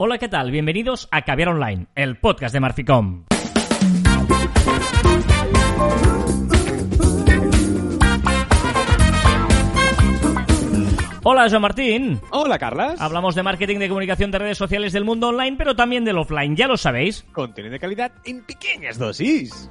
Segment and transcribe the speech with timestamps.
[0.00, 0.52] Hola, ¿qué tal?
[0.52, 3.24] Bienvenidos a Caviar Online, el podcast de Marficom.
[11.24, 12.20] Hola, Joan Martín.
[12.30, 13.00] Hola, Carlas.
[13.00, 16.54] Hablamos de marketing de comunicación de redes sociales del mundo online, pero también del offline,
[16.54, 17.26] ya lo sabéis.
[17.32, 19.68] Contenido de calidad en pequeñas dosis.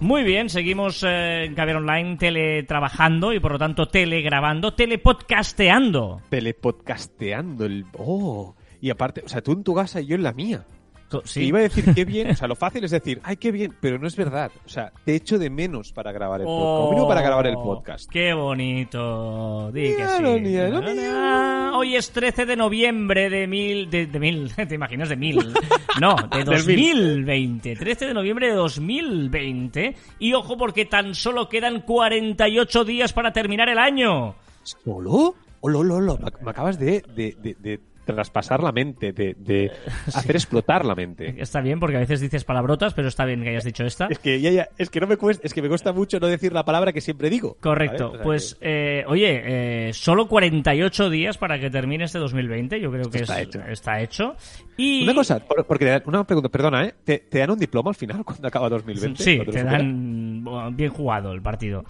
[0.00, 6.20] Muy bien, seguimos eh, en Caviar Online teletrabajando y por lo tanto telegrabando, telepodcasteando.
[6.28, 7.86] Telepodcasteando el...
[7.96, 10.64] Oh, y aparte, o sea, tú en tu casa y yo en la mía.
[11.34, 13.74] Y iba a decir qué bien, o sea, lo fácil es decir, ay, qué bien,
[13.80, 14.52] pero no es verdad.
[14.64, 16.64] O sea, te echo de menos para grabar el podcast.
[16.78, 18.04] Como mínimo para grabar el podcast.
[18.08, 19.72] Oh, Qué bonito.
[19.72, 20.56] Di que sí.
[21.74, 23.90] Hoy es 13 de noviembre de mil...
[23.90, 24.52] De, de mil...
[24.68, 25.08] ¿Te imaginas?
[25.08, 25.38] De mil.
[26.00, 27.26] No, de Del mil.
[27.26, 27.74] 2020.
[27.76, 29.96] 13 de noviembre de 2020.
[30.20, 34.36] Y ojo porque tan solo quedan 48 días para terminar el año.
[34.62, 35.34] ¿Solo?
[35.60, 36.18] Olo, olo, olo.
[36.18, 39.70] Me, me acabas de, de, de- de traspasar la mente, de, de
[40.06, 41.34] hacer explotar la mente.
[41.38, 44.06] Está bien porque a veces dices palabrotas, pero está bien que hayas dicho esta.
[44.10, 46.26] Es que ya, ya, es que no me cuesta, es que me cuesta mucho no
[46.26, 47.56] decir la palabra que siempre digo.
[47.60, 48.06] Correcto.
[48.06, 48.14] ¿vale?
[48.14, 52.80] O sea Pues, que- eh, oye, eh, solo 48 días para que termine este 2020.
[52.80, 53.60] Yo creo que está es- hecho.
[53.68, 54.36] está hecho.
[54.76, 55.04] Y...
[55.04, 56.94] Una cosa, por- porque una pregunta, perdona, ¿eh?
[57.04, 59.22] ¿Te, te dan un diploma al final cuando acaba 2020?
[59.22, 61.84] Sí, ¿Cuando lo te dan bien jugado el partido.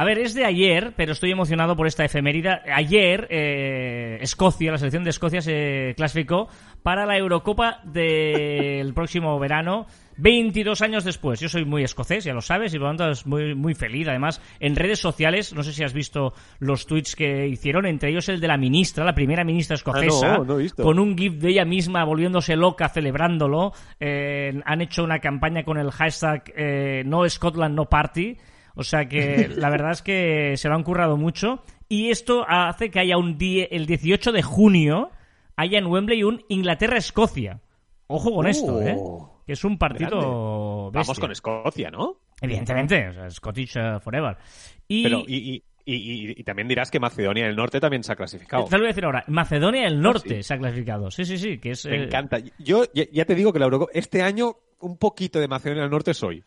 [0.00, 2.48] A ver, es de ayer, pero estoy emocionado por esta efeméride.
[2.74, 6.48] Ayer, eh, Escocia, la selección de Escocia se clasificó
[6.82, 9.84] para la Eurocopa del próximo verano.
[10.16, 11.38] 22 años después.
[11.38, 14.08] Yo soy muy escocés, ya lo sabes, y por lo tanto es muy, muy feliz.
[14.08, 18.30] Además, en redes sociales, no sé si has visto los tweets que hicieron, entre ellos
[18.30, 20.82] el de la ministra, la primera ministra escocesa, Ah, no, no he visto.
[20.82, 23.72] con un GIF de ella misma volviéndose loca celebrándolo.
[23.98, 28.38] Eh, han hecho una campaña con el hashtag eh, No Scotland No Party.
[28.80, 31.62] O sea que la verdad es que se lo han currado mucho.
[31.86, 35.10] Y esto hace que haya un día, el 18 de junio,
[35.54, 37.60] haya en Wembley un Inglaterra-Escocia.
[38.06, 38.96] Ojo con esto, ¿eh?
[38.98, 42.20] Oh, Que es un partido Vamos con Escocia, ¿no?
[42.40, 44.38] Evidentemente, o sea, Scottish eh, Forever.
[44.88, 45.94] Y, Pero, y, y, y,
[46.30, 48.64] y- y también dirás que Macedonia del Norte también se ha clasificado.
[48.64, 50.42] te lo voy a decir ahora, Macedonia del Norte sí.
[50.42, 51.10] se ha clasificado.
[51.10, 51.84] Sí, sí, sí, que es...
[51.84, 52.38] Me eh, encanta.
[52.58, 55.90] Yo ya, ya te digo que la Eurocopa, este año un poquito de Macedonia del
[55.90, 56.42] Norte soy.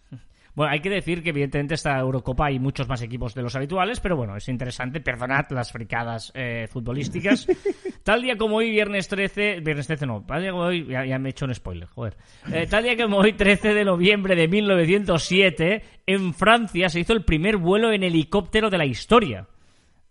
[0.55, 3.99] Bueno, hay que decir que evidentemente esta Eurocopa hay muchos más equipos de los habituales,
[3.99, 5.01] pero bueno, es interesante.
[5.01, 7.47] Perdonad las fricadas eh, futbolísticas.
[8.03, 9.61] tal día como hoy, viernes 13...
[9.61, 10.85] Viernes 13 no, tal día como hoy...
[10.85, 12.17] Ya, ya me he hecho un spoiler, joder.
[12.51, 17.25] Eh, tal día como hoy, 13 de noviembre de 1907, en Francia se hizo el
[17.25, 19.47] primer vuelo en helicóptero de la historia.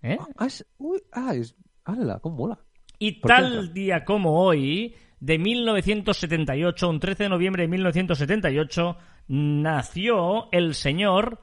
[0.02, 0.18] ¿Eh?
[0.36, 1.54] Ah, es, uy, ah, es,
[1.84, 2.58] ala, cómo mola.
[2.98, 8.96] Y tal día como hoy, de 1978, un 13 de noviembre de 1978,
[9.28, 11.40] nació el señor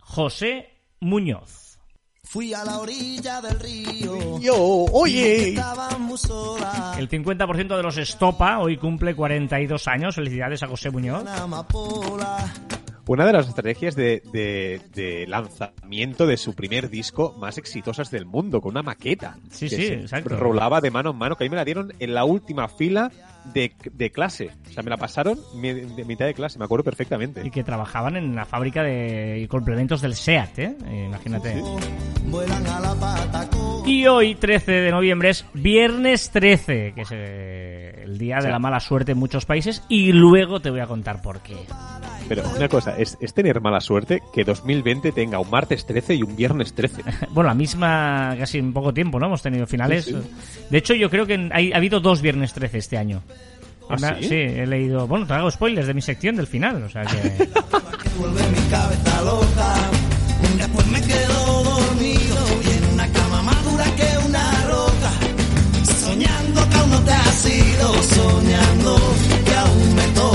[0.00, 0.68] José
[1.00, 1.78] Muñoz.
[2.22, 4.38] Fui a la orilla del río.
[4.38, 5.48] Yo, oye.
[5.48, 5.56] El
[7.08, 10.14] 50% de los Estopa hoy cumple 42 años.
[10.14, 11.24] Felicidades a José Muñoz.
[13.08, 18.24] Una de las estrategias de, de- de lanzamiento de su primer disco más exitosas del
[18.26, 19.36] mundo, con una maqueta.
[19.50, 20.36] Sí, que sí, se exacto.
[20.36, 23.10] Rolaba de mano en mano, que a mí me la dieron en la última fila
[23.52, 24.50] de, de clase.
[24.68, 27.42] O sea, me la pasaron de mitad de clase, me acuerdo perfectamente.
[27.44, 30.76] Y que trabajaban en la fábrica de complementos del SEAT, ¿eh?
[30.86, 31.62] Eh, Imagínate.
[33.86, 38.48] Y hoy, 13 de noviembre, es viernes 13, que es eh, el día de Sí.
[38.48, 39.82] la mala suerte en muchos países.
[39.88, 41.56] Y luego te voy a contar por qué.
[42.30, 46.22] Pero una cosa, es, es tener mala suerte que 2020 tenga un martes 13 y
[46.22, 47.02] un viernes 13.
[47.32, 49.26] Bueno, la misma, casi en poco tiempo, ¿no?
[49.26, 50.04] Hemos tenido finales.
[50.04, 50.14] Sí,
[50.70, 53.20] De hecho, yo creo que hay- ha habido dos viernes 13 este año.
[53.88, 54.28] ¿Ah, sí?
[54.32, 55.08] he leído.
[55.08, 57.48] Bueno, te hago spoilers de mi sección del final, o sea que.
[60.56, 65.10] Después me quedo dormido y en una cama más dura que una roca.
[66.00, 68.02] Soñando que aún no te has ido.
[68.02, 68.96] Soñando
[69.44, 70.29] que aún me toca.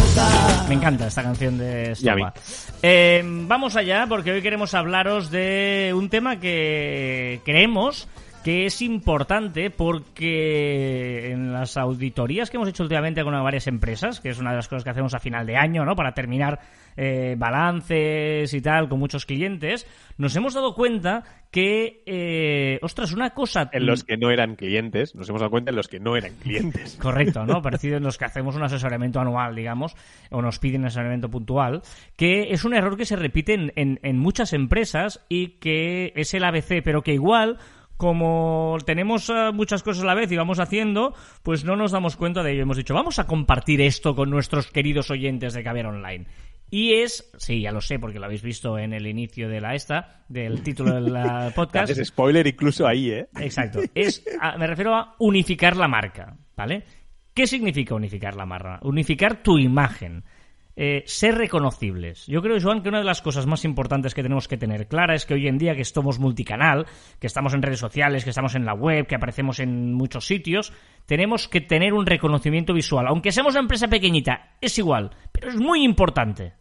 [0.68, 2.24] Me encanta esta canción de Y a mí.
[2.24, 2.42] Estopa.
[2.82, 8.08] Eh, vamos allá, porque hoy queremos hablaros de un tema que creemos
[8.46, 14.30] que es importante porque en las auditorías que hemos hecho últimamente con varias empresas, que
[14.30, 15.96] es una de las cosas que hacemos a final de año, ¿no?
[15.96, 16.60] Para terminar
[16.96, 19.88] eh, balances y tal con muchos clientes,
[20.20, 23.70] nos hemos dado cuenta que, eh, ostras, una cosa...
[23.74, 26.34] En los que no eran clientes, nos hemos dado cuenta en los que no eran
[26.36, 26.98] clientes.
[27.02, 27.62] Correcto, ¿no?
[27.62, 29.96] Parecido en los que hacemos un asesoramiento anual, digamos,
[30.30, 31.82] o nos piden asesoramiento puntual,
[32.16, 36.34] que es un error que se repite en, en- en muchas empresas y que es
[36.34, 37.58] el ABC, pero que igual,
[37.98, 41.14] como tenemos eh, muchas cosas a la vez y vamos haciendo,
[41.44, 42.64] pues no nos damos cuenta de ello.
[42.64, 46.26] Hemos dicho, vamos a compartir esto con nuestros queridos oyentes de Caber Online.
[46.72, 49.76] Y es, sí, ya lo sé, porque lo habéis visto en el inicio de la
[49.76, 51.92] esta, del título del eh, podcast.
[51.92, 53.28] Haces spoiler incluso ahí, ¿eh?
[53.40, 53.80] Exacto.
[53.96, 56.84] Es, a- me refiero a unificar la marca, ¿vale?
[57.34, 58.80] ¿Qué significa unificar la marca?
[58.82, 60.24] Unificar tu imagen.
[60.78, 62.28] Eh, ser reconocibles.
[62.28, 65.16] Yo creo, Joan, que una de las cosas más importantes que tenemos que tener clara
[65.16, 66.86] es que hoy en día que estamos multicanal,
[67.20, 70.74] que estamos en redes sociales, que estamos en la web, que aparecemos en muchos sitios,
[71.06, 73.08] tenemos que tener un reconocimiento visual.
[73.08, 76.54] Aunque seamos una empresa pequeñita, es igual, pero es muy importante.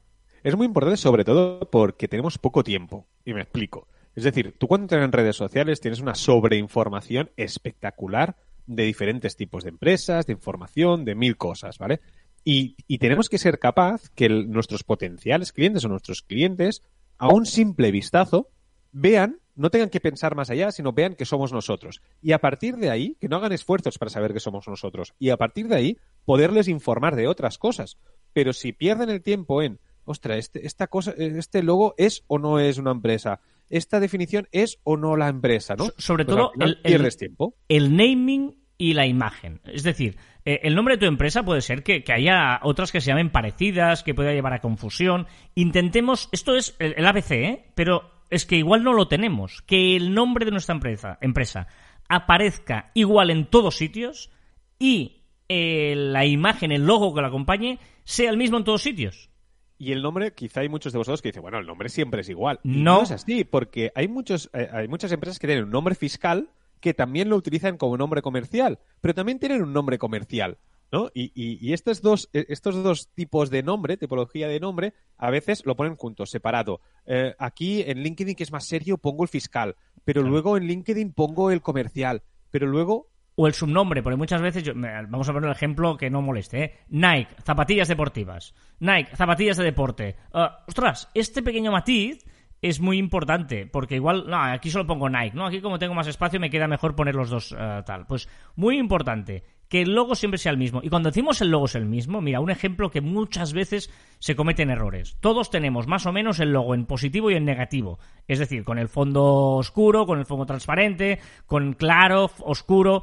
[0.44, 3.08] Es muy importante sobre todo porque tenemos poco tiempo.
[3.24, 3.88] Y me explico.
[4.14, 9.64] Es decir, tú cuando entras en redes sociales tienes una sobreinformación espectacular de diferentes tipos
[9.64, 12.00] de empresas, de información, de mil cosas, ¿vale?
[12.44, 16.82] Y, y tenemos que ser capaz que el- nuestros potenciales clientes o nuestros clientes,
[17.18, 18.48] a un simple vistazo,
[18.92, 22.02] vean, no tengan que pensar más allá, sino vean que somos nosotros.
[22.20, 25.14] Y a partir de ahí, que no hagan esfuerzos para saber que somos nosotros.
[25.18, 27.96] Y a partir de ahí, poderles informar de otras cosas.
[28.32, 32.58] Pero si pierden el tiempo en, ostras, este, esta cosa, este logo es o no
[32.58, 33.40] es una empresa,
[33.70, 35.86] esta definición es o no la empresa, ¿no?
[35.86, 37.54] So- sobre Pues todo el- tiempo.
[37.68, 39.60] el naming y la imagen.
[39.64, 43.00] Es decir, eh, el nombre de tu empresa puede ser que, que haya otras que
[43.00, 45.26] se llamen parecidas, que pueda llevar a confusión.
[45.54, 47.64] Intentemos, esto es el, el ABC, ¿eh?
[47.74, 49.62] pero es que igual no lo tenemos.
[49.62, 51.66] Que el nombre de nuestra empresa, empresa
[52.08, 54.30] aparezca igual en todos sitios
[54.78, 59.30] y eh, la imagen, el logo que la acompañe, sea el mismo en todos sitios.
[59.78, 62.28] Y el nombre, quizá hay muchos de vosotros que dicen, bueno, el nombre siempre es
[62.28, 62.60] igual.
[62.62, 63.02] Y No.
[63.02, 66.48] es así, porque hay, muchos, eh, hay muchas empresas que tienen un nombre fiscal
[66.84, 70.58] que también lo utilizan como nombre comercial, pero también tienen un nombre comercial.
[70.92, 71.10] ¿no?
[71.14, 75.30] Y, y- y estos, dos, eh, estos dos tipos de nombre, tipología de nombre, a
[75.30, 76.82] veces lo ponen juntos, separado.
[77.06, 80.30] Eh, aquí en LinkedIn, que es más serio, pongo el fiscal, pero Claro.
[80.32, 84.74] luego en LinkedIn pongo el comercial, pero luego O el subnombre, porque muchas veces, yo-
[84.76, 86.74] vamos a poner el ejemplo que no moleste, ¿eh?
[86.90, 88.54] Nike, zapatillas deportivas.
[88.78, 90.14] Nike, zapatillas de deporte.
[90.32, 92.24] Ah, ostras, este pequeño matiz
[92.64, 95.44] es muy importante, porque igual, no, aquí solo pongo Nike, ¿no?
[95.44, 98.06] Aquí como tengo más espacio me queda mejor poner los dos ah, tal.
[98.06, 98.26] Pues
[98.56, 100.80] muy importante, que el logo siempre sea el mismo.
[100.82, 104.34] Y cuando decimos el logo es el mismo, mira, un ejemplo que muchas veces se
[104.34, 105.18] cometen errores.
[105.20, 107.98] Todos tenemos más o menos el logo en positivo y en negativo.
[108.28, 113.02] Es decir, con el fondo oscuro, con el fondo transparente, con claro, oscuro.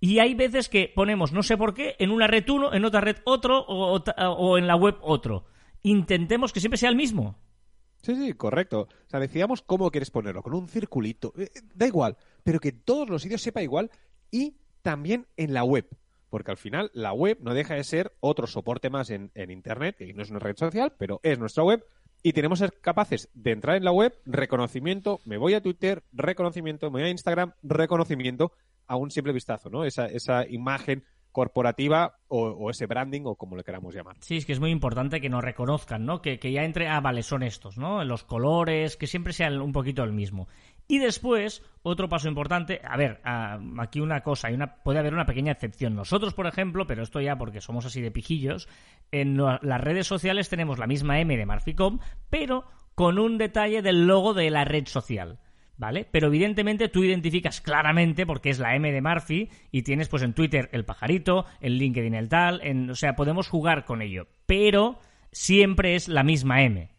[0.00, 3.02] Y hay veces que ponemos, no sé por qué, en una red uno, en otra
[3.02, 5.44] red otro, o en la web otro.
[5.82, 7.36] Intentemos que siempre sea el mismo.
[8.04, 8.80] Sí, sí, correcto.
[8.82, 12.70] O sea, decidamos cómo quieres ponerlo, con un circulito, eh, eh, da igual, pero que
[12.70, 13.90] todos los sitios sepa igual
[14.30, 15.88] y también en la web.
[16.28, 19.96] Porque al final la web no deja de ser otro soporte más en, en Internet,
[19.96, 21.82] que no es una red social, pero es nuestra web.
[22.22, 26.02] Y tenemos que ser capaces de entrar en la web, reconocimiento, me voy a Twitter,
[26.12, 28.52] reconocimiento, me voy a Instagram, reconocimiento,
[28.86, 29.84] a un simple vistazo, ¿no?
[29.84, 31.04] Esa, esa imagen
[31.34, 34.16] corporativa o, ese branding o como le queramos llamar.
[34.20, 36.22] Sí, es que es muy importante que nos reconozcan, ¿no?
[36.22, 38.04] Que, que ya entre, ah, vale, son estos, ¿no?
[38.04, 40.46] Los colores, que siempre sean un poquito el mismo.
[40.86, 45.12] Y después, otro paso importante, a ver, ah, aquí una cosa, hay una, puede haber
[45.12, 45.96] una pequeña excepción.
[45.96, 48.68] Nosotros, por ejemplo, pero esto ya porque somos así de pijillos,
[49.10, 51.98] en las redes sociales tenemos la misma M de Marficom,
[52.30, 52.64] pero
[52.94, 55.40] con un detalle del logo de la red social.
[55.76, 56.06] ¿Vale?
[56.10, 60.32] Pero evidentemente tú identificas claramente porque es la M de Murphy y tienes pues en
[60.32, 65.00] Twitter el pajarito, en LinkedIn el tal, en, o sea, podemos jugar con ello, pero
[65.32, 66.90] siempre es la misma M.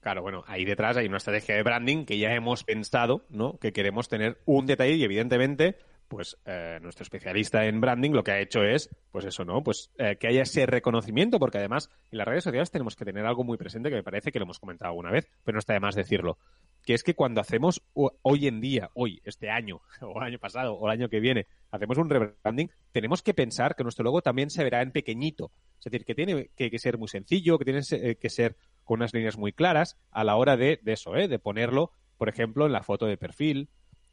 [0.00, 3.58] Claro, bueno, ahí detrás hay una estrategia de branding que ya hemos pensado, ¿no?
[3.58, 5.76] Que queremos tener un detalle y evidentemente,
[6.08, 9.62] pues eh, nuestro especialista en branding lo que ha hecho es, pues eso, ¿no?
[9.62, 13.24] Pues eh, que haya ese reconocimiento, porque además en las redes sociales tenemos que tener
[13.26, 15.74] algo muy presente que me parece que lo hemos comentado alguna vez, pero no está
[15.74, 16.38] de más decirlo,
[16.84, 20.38] que es que cuando hacemos ho- hoy en día, hoy, este año, o el año
[20.38, 24.22] pasado, o el año que viene, hacemos un rebranding, tenemos que pensar que nuestro logo
[24.22, 25.52] también se verá en pequeñito.
[25.78, 29.00] Es decir, que tiene que, que ser muy sencillo, que tiene eh, que ser con
[29.00, 31.28] unas líneas muy claras a la hora de, de eso, ¿eh?
[31.28, 33.68] de ponerlo, por ejemplo, en la foto de perfil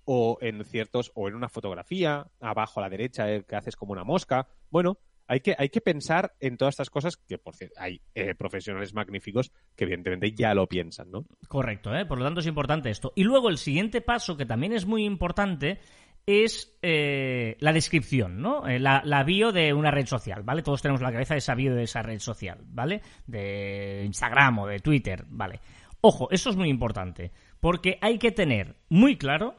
[0.06, 4.04] o en ciertos o en una fotografía abajo a la derecha que haces como una
[4.04, 4.48] mosca.
[4.70, 8.36] Bueno, hay que hay que pensar en todas estas cosas que por cierto hay eh,
[8.36, 11.26] profesionales magníficos que evidentemente ya lo piensan, ¿no?
[11.48, 12.06] Correcto, ¿eh?
[12.06, 13.12] Por lo tanto es importante esto.
[13.16, 15.80] Y luego el siguiente paso, que también es muy importante,
[16.26, 18.64] es eh, la descripción, ¿no?
[18.66, 20.64] La, bio de una red social, ¿vale?
[20.64, 23.02] Todos tenemos en la cabeza esa bio de esa red social, ¿vale?
[23.28, 25.60] De Instagram o de Twitter, ¿vale?
[26.02, 29.56] Ojo, eso es muy importante, porque hay que tener muy claro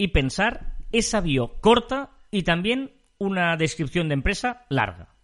[0.00, 5.14] y pensar esa bio corta y también una descripción de empresa larga.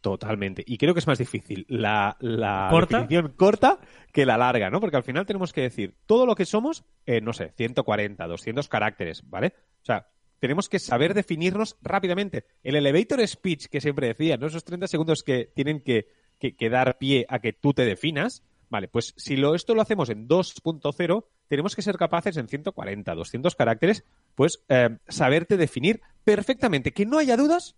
[0.00, 0.62] Totalmente.
[0.66, 2.98] Y creo que es más difícil la, la ¿Corta?
[3.00, 3.78] definición corta
[4.12, 4.80] que la larga, ¿no?
[4.80, 8.68] Porque al final tenemos que decir todo lo que somos en, no sé, 140, 200
[8.68, 9.54] caracteres, ¿vale?
[9.82, 10.08] O sea,
[10.38, 12.44] tenemos que saber definirnos rápidamente.
[12.62, 14.46] El elevator speech que siempre decía, ¿no?
[14.46, 16.06] Esos 30 segundos que tienen que,
[16.38, 19.82] que- que dar pie a que tú te definas, vale, pues si lo, esto lo
[19.82, 26.00] hacemos en 2.0, tenemos que ser capaces en 140, 200 caracteres, pues eh, saberte definir
[26.24, 27.76] perfectamente, que no haya dudas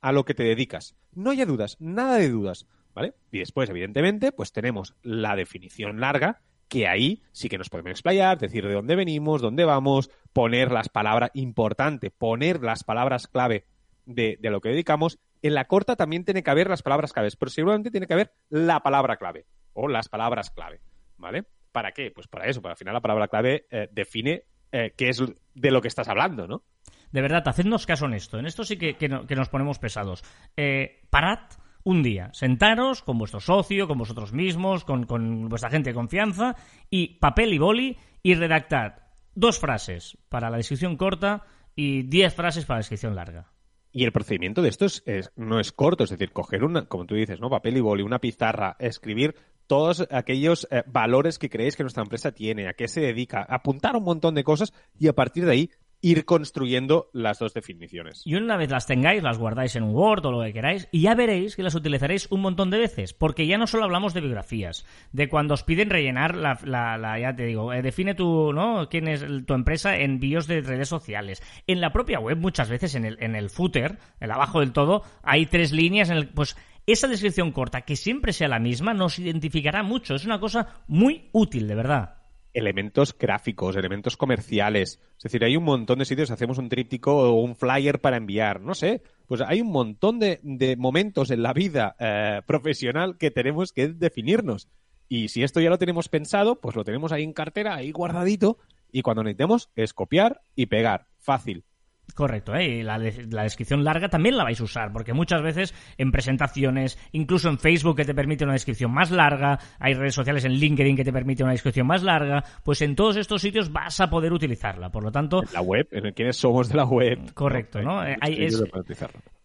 [0.00, 0.94] a lo que te dedicas.
[1.12, 3.14] No haya dudas, nada de dudas, ¿vale?
[3.32, 8.38] Y después, evidentemente, pues tenemos la definición larga, que ahí sí que nos podemos explayar,
[8.38, 13.66] decir de dónde venimos, dónde vamos, poner las palabras, importante, poner las palabras clave
[14.06, 15.18] de, de lo que dedicamos.
[15.42, 18.32] En la corta también tiene que haber las palabras claves, pero seguramente tiene que haber
[18.50, 20.80] la palabra clave o las palabras clave,
[21.16, 21.44] ¿vale?
[21.72, 22.10] ¿Para qué?
[22.10, 25.22] Pues para eso, para al final la palabra clave eh, define eh, qué es
[25.54, 26.64] de lo que estás hablando, ¿no?
[27.12, 28.38] De verdad, hacednos caso en esto.
[28.38, 30.22] En esto sí que, que no- que nos ponemos pesados.
[30.56, 31.40] Eh, parad
[31.82, 36.54] un día, sentaros con vuestro socio, con vosotros mismos, con, con vuestra gente de confianza,
[36.90, 38.94] y papel y boli, y redactad
[39.34, 41.42] dos frases para la descripción corta
[41.74, 43.50] y diez frases para la descripción larga.
[43.92, 47.06] Y el procedimiento de esto es, es- no es corto, es decir, coger una, como
[47.06, 47.48] tú dices, ¿no?
[47.50, 49.34] Papel y boli, una pizarra, escribir
[49.70, 53.94] todos aquellos eh, valores que creéis que nuestra empresa tiene, a qué se dedica, apuntar
[53.94, 55.70] un montón de cosas y a partir de ahí
[56.02, 58.22] ir construyendo las dos definiciones.
[58.24, 61.02] Y una vez las tengáis, las guardáis en un Word o lo que queráis, y
[61.02, 64.22] ya veréis que las utilizaréis un montón de veces, porque ya no solo hablamos de
[64.22, 68.88] biografías, de cuando os piden rellenar la, ya te digo, eh, define tu, ¿no?
[68.88, 71.44] quién es tu empresa en bios de redes sociales.
[71.68, 75.02] En la propia web, muchas veces en el, en el footer, el abajo del todo,
[75.22, 76.56] hay tres líneas en el, pues,
[76.86, 80.14] esa descripción corta, que siempre sea la misma, nos identificará mucho.
[80.14, 82.16] Es una cosa muy útil, de verdad.
[82.52, 85.00] elementos gráficos, elementos comerciales.
[85.16, 88.60] Es decir, hay un montón de sitios, hacemos un tríptico o un flyer para enviar,
[88.60, 89.02] no sé.
[89.26, 90.40] Pues hay un montón de,
[90.76, 94.68] momentos en la vida eh, profesional que tenemos que definirnos.
[95.08, 98.58] Y si esto ya lo tenemos pensado, pues lo tenemos ahí en cartera, ahí guardadito,
[98.90, 101.06] y cuando necesitemos es copiar y pegar.
[101.18, 101.64] Fácil.
[102.14, 102.64] Correcto, ¿eh?
[102.78, 106.10] y la, de- la descripción larga también la vais a usar, porque muchas veces en
[106.12, 110.52] presentaciones, incluso en Facebook que te permite una descripción más larga, hay redes sociales en
[110.52, 114.10] LinkedIn que te permite una descripción más larga, pues en todos estos sitios vas a
[114.10, 114.90] poder utilizarla.
[114.90, 117.32] Por lo tanto, La web, en el quiénes somos de la web.
[117.34, 118.04] Correcto, ¿no?
[118.06, 118.62] Eh, hay- es-.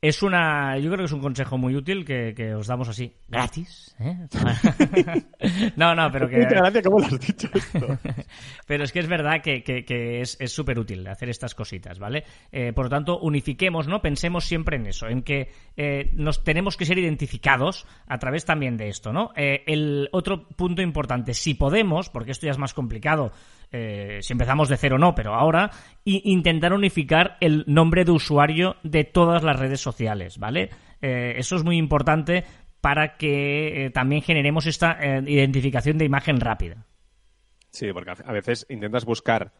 [0.07, 3.13] Es una, yo creo que es un consejo muy útil que, que os damos así,
[3.27, 3.95] gratis.
[3.99, 4.27] ¿eh?
[5.75, 6.39] no, no, pero que...
[6.45, 7.87] Gracias, ¿cómo lo has dicho esto?
[8.67, 11.99] Pero es que es verdad que, que- que es es súper útil hacer estas cositas,
[11.99, 12.23] ¿vale?
[12.51, 14.01] Eh, por lo tanto, unifiquemos, ¿no?
[14.01, 18.75] Pensemos siempre en eso, en que eh, nos tenemos que ser identificados a través también
[18.77, 19.31] de esto, ¿no?
[19.35, 23.31] Eh, el otro punto importante, si podemos, porque esto ya es más complicado,
[23.71, 25.69] eh, si empezamos de cero no, pero ahora,
[26.03, 29.94] intentar unificar el nombre de usuario de todas las redes sociales,
[30.37, 30.69] ¿vale?
[31.01, 32.43] Eh, eso es muy importante
[32.81, 36.85] para que eh, también generemos esta eh, identificación de imagen rápida.
[37.71, 39.51] Sí, porque a veces intentas buscar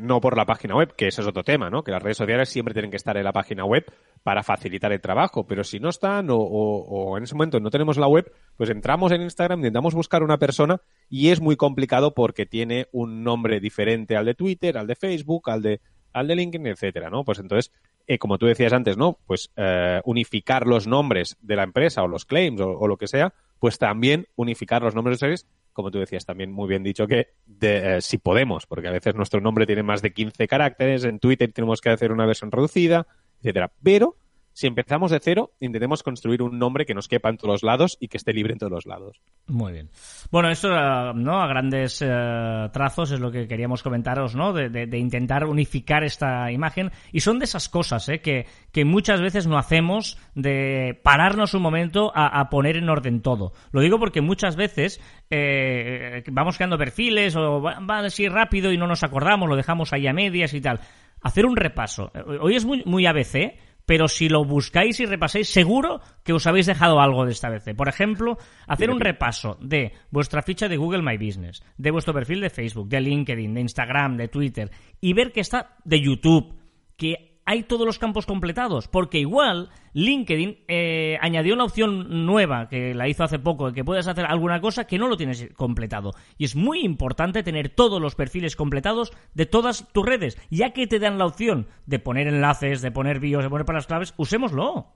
[0.00, 1.82] no por la página web, que ese es otro tema, ¿no?
[1.82, 3.86] Que las redes sociales siempre tienen que estar en la página web
[4.22, 7.70] para facilitar el trabajo, pero si no están o, o- o en ese momento no
[7.70, 12.12] tenemos la web, pues entramos en Instagram, intentamos buscar una persona y es muy complicado
[12.12, 15.80] porque tiene un nombre diferente al de Twitter, al de Facebook, al de
[16.12, 17.24] al de LinkedIn, etcétera, ¿no?
[17.24, 17.72] Pues entonces,
[18.08, 19.18] eh, como tú decías antes, ¿no?
[19.26, 23.34] Pues eh, unificar los nombres de la empresa o los claims o, lo que sea,
[23.58, 27.28] pues también unificar los nombres de usuarios, como tú decías también muy bien dicho que
[27.44, 31.18] de, eh, si podemos, porque a veces nuestro nombre tiene más de 15 caracteres, en
[31.18, 33.06] Twitter tenemos que hacer una versión reducida,
[33.40, 33.70] etcétera.
[33.82, 34.16] Pero
[34.58, 37.96] si empezamos de cero, intentemos construir un nombre que nos quepa en todos los lados
[38.00, 39.20] y que esté libre en todos los lados.
[39.46, 39.88] Muy bien.
[40.32, 41.40] Bueno, esto, eh, ¿no?
[41.40, 44.52] A grandes eh, trazos es lo que queríamos comentaros, ¿no?
[44.52, 46.90] De, intentar unificar esta imagen.
[47.12, 48.20] Y son de esas cosas, ¿eh?
[48.20, 53.52] Que, que muchas veces no hacemos de pararnos un momento a, poner en orden todo.
[53.70, 55.00] Lo digo porque muchas veces
[55.30, 60.08] eh, vamos creando perfiles o va, así rápido y no nos acordamos, lo dejamos ahí
[60.08, 60.80] a medias y tal.
[61.20, 62.10] Hacer un repaso.
[62.40, 63.54] Hoy es muy, muy ABC,
[63.88, 67.64] pero si lo buscáis y repasáis, seguro que os habéis dejado algo de esta vez.
[67.74, 72.42] Por ejemplo, hacer un repaso de vuestra ficha de Google My Business, de vuestro perfil
[72.42, 76.54] de Facebook, de LinkedIn, de Instagram, de Twitter, y ver que está de YouTube,
[76.98, 82.92] que hay todos los campos completados, porque igual LinkedIn eh, añadió una opción nueva que
[82.92, 86.12] la hizo hace poco, que puedes hacer alguna cosa que no lo tienes completado.
[86.36, 90.86] Y es muy importante tener todos los perfiles completados de todas tus redes, ya que
[90.86, 94.92] te dan la opción de poner enlaces, de poner bios, de poner palabras claves, usémoslo.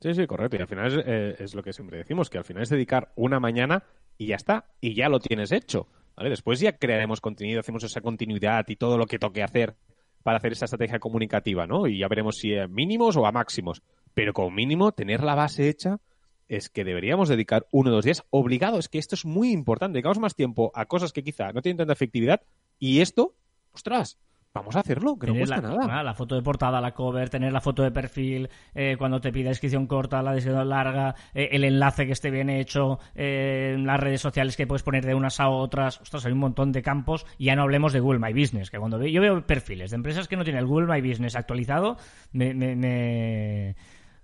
[0.00, 0.56] Sí, sí, correcto.
[0.56, 3.12] Y al final es, eh, es lo que siempre decimos, que al final es dedicar
[3.14, 3.84] una mañana
[4.18, 5.86] y ya está, y ya lo tienes hecho.
[6.16, 6.30] ¿vale?
[6.30, 9.76] Después ya crearemos contenido, hacemos esa continuidad y todo lo que toque hacer
[10.24, 11.86] para hacer esa estrategia comunicativa, ¿no?
[11.86, 13.82] Y ya veremos si a mínimos o a máximos.
[14.14, 16.00] Pero como mínimo, tener la base hecha
[16.48, 18.78] es que deberíamos dedicar uno o dos días obligado.
[18.78, 19.92] Es que esto es muy importante.
[19.92, 22.40] Dedicamos más tiempo a cosas que quizá no tienen tanta efectividad
[22.78, 23.34] y esto,
[23.72, 24.18] ostras,
[24.54, 25.98] vamos a hacerlo, que no cuesta la, nada.
[25.98, 29.32] ah, la foto de portada, la cover, tener la foto de perfil, eh, cuando te
[29.32, 33.98] pida descripción corta, la descripción larga, eh, el enlace que esté bien hecho, eh, las
[33.98, 36.00] redes sociales que puedes poner de unas a otras.
[36.00, 37.26] Ostras, hay un montón de campos.
[37.36, 39.96] Y ya no hablemos de Google My Business, que cuando ve- yo veo perfiles de
[39.96, 41.96] empresas que no tienen el Google My Business actualizado,
[42.32, 43.74] me, me- me-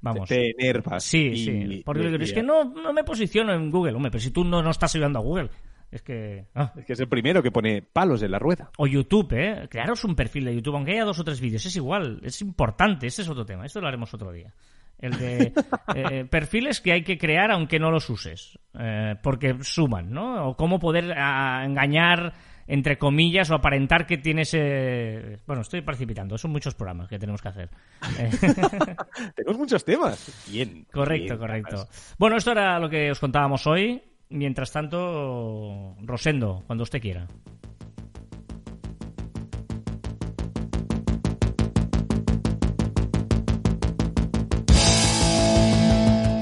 [0.02, 0.28] Vamos.
[0.28, 1.02] Te enervas.
[1.04, 1.82] Sí, Y- sí.
[1.84, 3.94] Porque y- es que no, no me posiciono en Google.
[3.94, 5.50] Hombre, pero si tú no, no estás ayudando a Google.
[5.90, 6.46] Es que...
[6.54, 6.72] ah.
[6.76, 8.70] Es que es el primero que pone palos en la rueda.
[8.78, 9.68] O YouTube, ¿eh?
[9.68, 13.06] Crearos un perfil de YouTube, aunque haya dos o tres vídeos, es igual, es importante,
[13.08, 14.52] ese es otro tema, esto lo haremos otro día.
[14.98, 15.52] El de
[15.96, 20.50] eh, perfiles que hay que crear aunque no los uses, eh, porque suman, ¿no?
[20.50, 22.34] O cómo poder ah, engañar,
[22.68, 24.54] entre comillas, o aparentar que tienes...
[24.54, 27.70] eh, Bueno, estoy precipitando, son muchos programas que tenemos que hacer.
[29.34, 30.46] Tenemos muchos temas.
[30.48, 30.86] Bien.
[30.92, 31.88] correcto, bien, correcto.
[32.16, 34.00] Bueno, esto era lo que os contábamos hoy.
[34.30, 37.26] Mientras tanto, Rosendo, cuando usted quiera.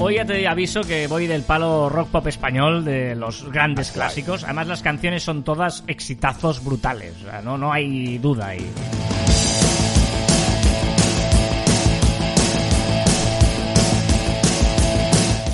[0.01, 4.45] Hoy ya te aviso que voy del palo rock pop español de los grandes clásicos.
[4.45, 7.15] Además, las canciones son todas exitazos brutales.
[7.23, 8.71] O sea, no, no hay duda ahí.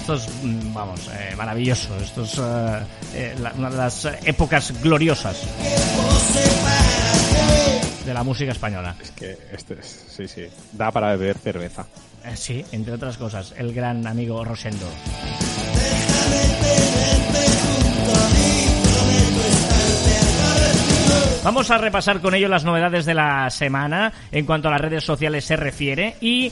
[0.04, 1.96] Esto es, mm, vamos, eh, maravilloso.
[1.96, 2.42] Esto es eh,
[3.14, 5.40] eh, la- una de las épocas gloriosas
[8.04, 8.94] de la música española.
[9.02, 10.42] Es que este es, sí, sí.
[10.72, 11.86] Da para beber cerveza.
[12.22, 14.86] Eh, sí, entre otras cosas, el gran amigo Rosendo.
[21.42, 25.04] Vamos a repasar con ello las novedades de la semana en cuanto a las redes
[25.04, 26.50] sociales se refiere y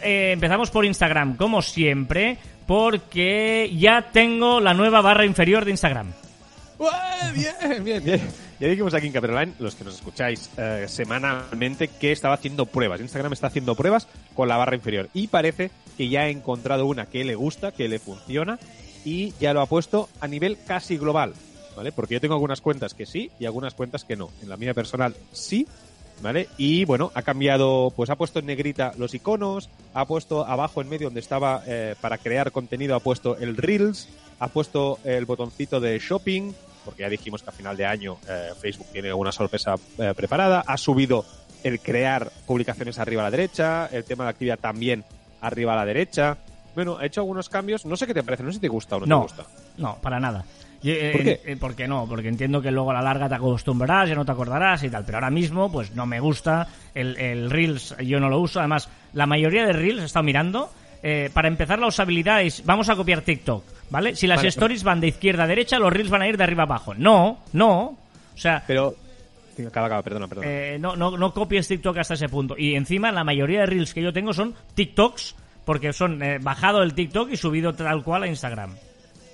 [0.00, 6.12] eh, empezamos por Instagram, como siempre, porque ya tengo la nueva barra inferior de Instagram.
[7.34, 8.20] Bien, bien, bien.
[8.60, 13.00] Ya dijimos aquí en Caperoline, los que nos escucháis eh, semanalmente, que estaba haciendo pruebas.
[13.00, 15.08] Instagram está haciendo pruebas con la barra inferior.
[15.14, 18.58] Y parece que ya ha encontrado una que le gusta, que le funciona,
[19.02, 21.32] y ya lo ha puesto a nivel casi global.
[21.74, 21.90] ¿Vale?
[21.90, 24.28] Porque yo tengo algunas cuentas que sí y algunas cuentas que no.
[24.42, 25.66] En la mía personal sí,
[26.20, 26.48] ¿vale?
[26.56, 30.88] Y bueno, ha cambiado, pues ha puesto en negrita los iconos, ha puesto abajo en
[30.88, 34.08] medio donde estaba eh, para crear contenido, ha puesto el Reels,
[34.40, 36.52] ha puesto el botoncito de shopping,
[36.84, 40.64] porque ya dijimos que a final de año eh, Facebook tiene alguna sorpresa eh, preparada,
[40.66, 41.24] ha subido
[41.64, 45.04] el crear publicaciones arriba a la derecha, el tema de actividad también
[45.40, 46.36] arriba a la derecha.
[46.74, 48.96] Bueno, ha hecho algunos cambios, no sé qué te parece, no sé si te gusta
[48.96, 49.44] o no, No, te gusta.
[49.76, 50.44] no, para nada.
[50.82, 51.40] Y, eh, ¿Por qué?
[51.44, 52.06] eh, ¿Por qué no?
[52.08, 55.04] Porque entiendo que luego a la larga te acostumbrarás, ya no te acordarás y tal.
[55.04, 56.68] Pero ahora mismo, pues no me gusta.
[56.94, 58.60] El, el Reels yo no lo uso.
[58.60, 60.70] Además, la mayoría de Reels he estado mirando.
[61.02, 64.14] eh, para empezar, la usabilidad es: vamos a copiar TikTok, ¿vale?
[64.14, 64.48] Si las Vale.
[64.48, 66.94] stories van de izquierda a derecha, los Reels van a ir de arriba a abajo.
[66.94, 67.78] No, no.
[68.34, 68.94] O sea, Pero...
[69.66, 70.46] Acaba, acaba, perdona, perdona.
[70.48, 72.54] eh, no, no, no copies TikTok hasta ese punto.
[72.56, 76.84] Y encima, la mayoría de Reels que yo tengo son TikToks, porque son eh, bajado
[76.84, 78.70] el TikTok y subido tal cual a Instagram.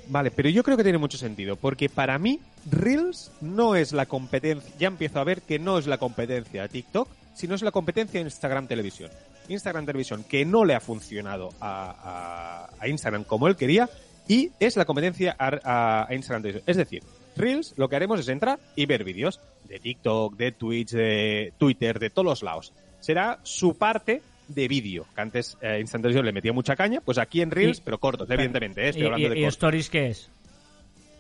[0.09, 2.41] Vale, pero yo creo que tiene mucho sentido, porque para mí
[2.71, 6.69] Reels no es la competencia, ya empiezo a ver que no es la competencia a
[6.69, 9.11] TikTok, sino es la competencia a Instagram Televisión.
[9.49, 13.89] Instagram Televisión, que no le ha funcionado a, Instagram como él quería,
[14.29, 16.65] y es la competencia a- a Instagram Televisión.
[16.67, 17.03] Es decir,
[17.37, 21.99] Reels lo que haremos es entrar y ver vídeos de TikTok, de Twitch, de Twitter,
[21.99, 22.73] de todos los lados.
[23.01, 27.19] Será su parte de vídeo, que antes eh, Instagram Televisión le metía mucha caña, pues
[27.19, 29.55] aquí en Reels, pero cortos, evidentemente, eh, estoy ¿Y, hablando de y cortos.
[29.55, 30.31] Stories qué es?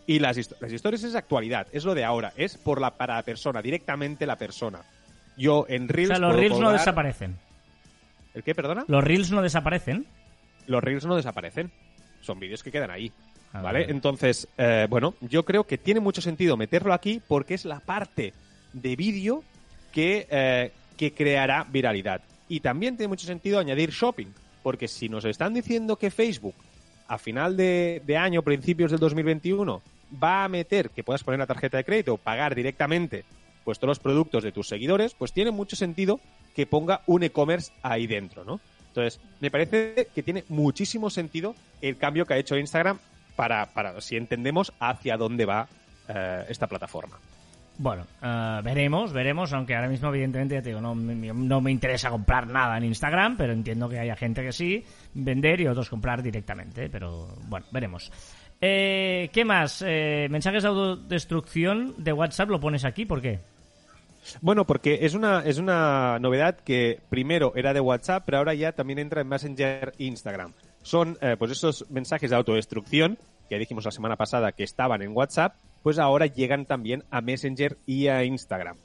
[0.07, 3.23] Y las, las historias es actualidad, es lo de ahora, es por la para la
[3.23, 4.81] persona, directamente la persona.
[5.37, 6.09] Yo en O Reels.
[6.09, 7.37] sea, los Reels no desaparecen.
[8.35, 8.85] ¿El qué, perdona?
[8.89, 10.07] Los Reels no desaparecen.
[10.67, 11.71] Los Reels no desaparecen.
[12.21, 13.11] Son vídeos que quedan ahí.
[13.53, 13.81] Ah, ¿Vale?
[13.81, 13.91] vale.
[13.93, 18.33] Entonces, eh, bueno, yo creo que tiene mucho sentido meterlo aquí porque es la parte
[18.73, 19.43] de vídeo
[19.93, 22.21] que, eh, que creará viralidad.
[22.55, 24.29] Y también tiene mucho sentido añadir shopping,
[24.63, 26.55] porque si nos están diciendo que Facebook
[27.09, 29.83] a final de, año, principios del 2021,
[30.23, 33.25] va a meter que puedas poner la tarjeta de crédito o pagar directamente
[33.65, 36.21] pues todos los productos de tus seguidores, pues tiene mucho sentido
[36.55, 38.61] que ponga un e-commerce ahí dentro, ¿no?
[38.87, 43.01] Entonces, me parece que tiene muchísimo sentido el cambio que ha hecho Instagram
[43.35, 45.67] para, para si entendemos hacia dónde va
[46.07, 47.19] eh, esta plataforma.
[47.77, 52.09] Bueno, eh, veremos, veremos, aunque ahora mismo evidentemente te digo, no, me- no me interesa
[52.09, 54.85] comprar nada en Instagram, pero entiendo que haya gente que sí,
[55.15, 58.13] vender y otros comprar directamente, pero bueno, veremos.
[58.61, 59.83] Eh, ¿Qué más?
[59.87, 63.41] Eh, mensajes de autodestrucción de WhatsApp lo pones aquí, ¿por qué?
[64.41, 68.73] Bueno, porque es una, es una novedad que primero era de WhatsApp, pero ahora ya
[68.73, 70.53] también entra en Messenger e Instagram.
[70.83, 73.19] Son eh, pues esos mensajes de autodestrucción
[73.51, 77.77] que dijimos la semana pasada que estaban en WhatsApp, pues ahora llegan también a Messenger
[77.85, 78.79] y a Instagram.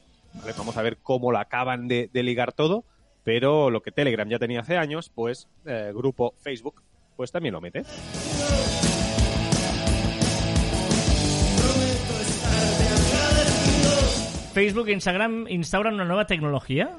[0.58, 2.84] Vamos a ver cómo lo acaban de, de ligar todo,
[3.24, 6.84] pero lo que Telegram ya tenía hace años, pues eh, grupo Facebook,
[7.16, 7.84] pues también lo mete.
[14.54, 16.98] Facebook e Instagram instauran una nueva tecnología.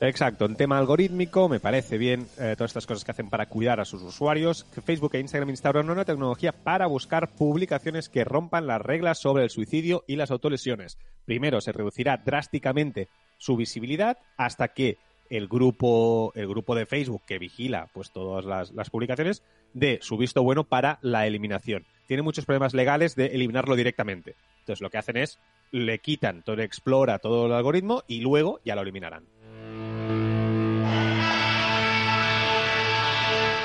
[0.00, 3.80] Exacto, en tema algorítmico me parece bien eh, todas estas cosas que hacen para cuidar
[3.80, 4.66] a sus usuarios.
[4.84, 9.50] Facebook e Instagram instauraron una tecnología para buscar publicaciones que rompan las reglas sobre el
[9.50, 10.98] suicidio y las autolesiones.
[11.24, 14.98] Primero se reducirá drásticamente su visibilidad hasta que
[15.30, 20.42] el grupo, el grupo de Facebook que vigila pues todas las, publicaciones dé su visto
[20.42, 21.86] bueno para la eliminación.
[22.06, 24.34] Tiene muchos problemas legales de eliminarlo directamente.
[24.60, 25.38] Entonces lo que hacen es
[25.70, 29.24] le quitan todo explora, todo el algoritmo y luego ya lo eliminarán.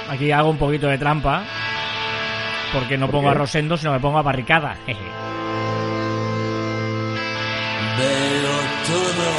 [0.10, 1.43] Aquí hago un poquito de trampa.
[2.74, 3.34] Porque no ¿Por pongo a?
[3.34, 4.76] Rosendo, sino me pongo a Barricada.
[4.86, 5.00] Jeje.
[7.98, 8.56] Veo
[8.88, 9.30] todo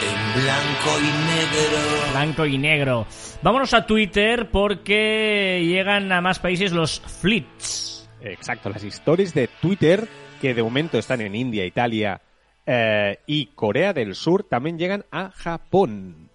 [0.00, 2.10] en blanco y negro.
[2.12, 3.06] Blanco y negro.
[3.42, 8.08] Vámonos a Twitter porque llegan a más países los flits.
[8.20, 10.08] Exacto, las stories de Twitter,
[10.40, 12.20] que de momento están en India, Italia
[12.66, 16.27] eh, y Corea del Sur, también llegan a Japón.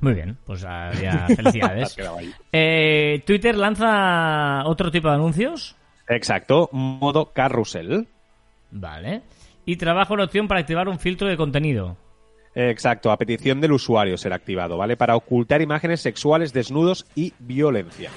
[0.00, 1.96] Muy bien, pues ah, ya felicidades.
[2.52, 5.76] Eh, Twitter lanza otro tipo de anuncios.
[6.08, 8.06] Exacto, modo carrusel.
[8.70, 9.22] Vale.
[9.64, 11.96] Y trabaja una opción para activar un filtro de contenido.
[12.54, 14.96] Exacto, a petición del usuario será activado, ¿vale?
[14.96, 18.10] Para ocultar imágenes sexuales, desnudos y violencia.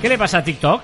[0.00, 0.82] ¿Qué le pasa a TikTok?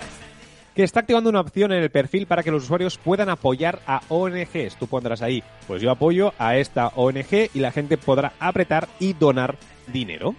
[0.76, 4.02] Que está activando una opción en el perfil para que los usuarios puedan apoyar a
[4.10, 4.76] ONGs.
[4.78, 9.14] Tú pondrás ahí, pues yo apoyo a esta ONG y la gente podrá apretar y
[9.14, 10.34] donar dinero.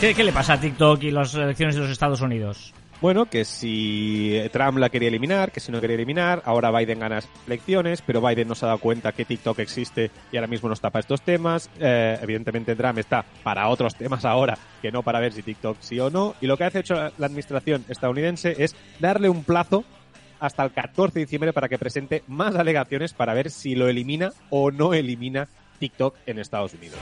[0.00, 2.74] ¿Qué, le pasa a TikTok y las elecciones de los Estados Unidos?
[3.00, 7.20] Bueno, que si Trump la quería eliminar, que si no quería eliminar, ahora Biden gana
[7.46, 10.74] elecciones, pero Biden no se ha dado cuenta que TikTok existe y ahora mismo no
[10.74, 11.70] está para estos temas.
[11.78, 15.98] Eh, evidentemente Trump está para otros temas ahora, que no para ver si TikTok sí
[15.98, 16.34] o no.
[16.42, 19.84] Y lo que ha hecho la administración estadounidense es darle un plazo
[20.38, 24.30] hasta el 14 de diciembre para que presente más alegaciones para ver si lo elimina
[24.50, 26.98] o no elimina TikTok en Estados Unidos.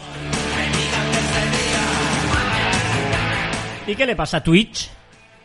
[3.85, 4.91] ¿Y qué le pasa a Twitch?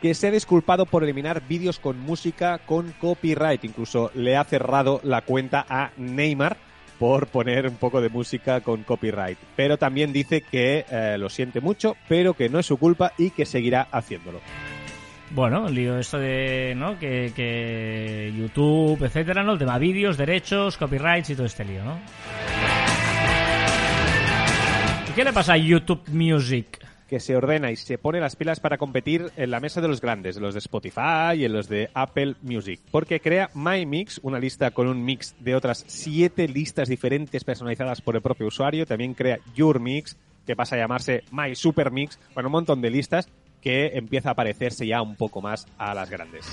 [0.03, 3.63] Que se ha disculpado por eliminar vídeos con música con copyright.
[3.63, 6.57] Incluso le ha cerrado la cuenta a Neymar
[6.99, 9.37] por poner un poco de música con copyright.
[9.55, 13.29] Pero también dice que eh, lo siente mucho, pero que no es su culpa y
[13.29, 14.41] que seguirá haciéndolo.
[15.31, 16.99] Bueno, lío esto de, ¿no?
[16.99, 19.53] Que, que YouTube, etcétera, ¿no?
[19.53, 21.97] El tema vídeos, derechos, copyrights y todo este lío, ¿no?
[25.09, 26.82] ¿Y qué le pasa a YouTube Music?
[27.07, 30.01] Que se ordena y se pone las pilas para competir en la mesa de los
[30.01, 32.79] grandes, de los de Spotify y en los de Apple Music.
[32.91, 38.01] Porque crea My Mix, una lista con un mix de otras siete listas diferentes personalizadas
[38.01, 38.85] por el propio usuario.
[38.85, 42.19] También crea Your Mix, que pasa a llamarse My Super Mix.
[42.33, 43.27] Bueno, un montón de listas
[43.61, 46.45] que empieza a parecerse ya un poco más a las grandes.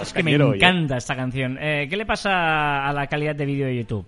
[0.00, 1.58] Es que me encanta esta canción.
[1.60, 4.06] Eh, ¿Qué le pasa a la calidad de vídeo de YouTube?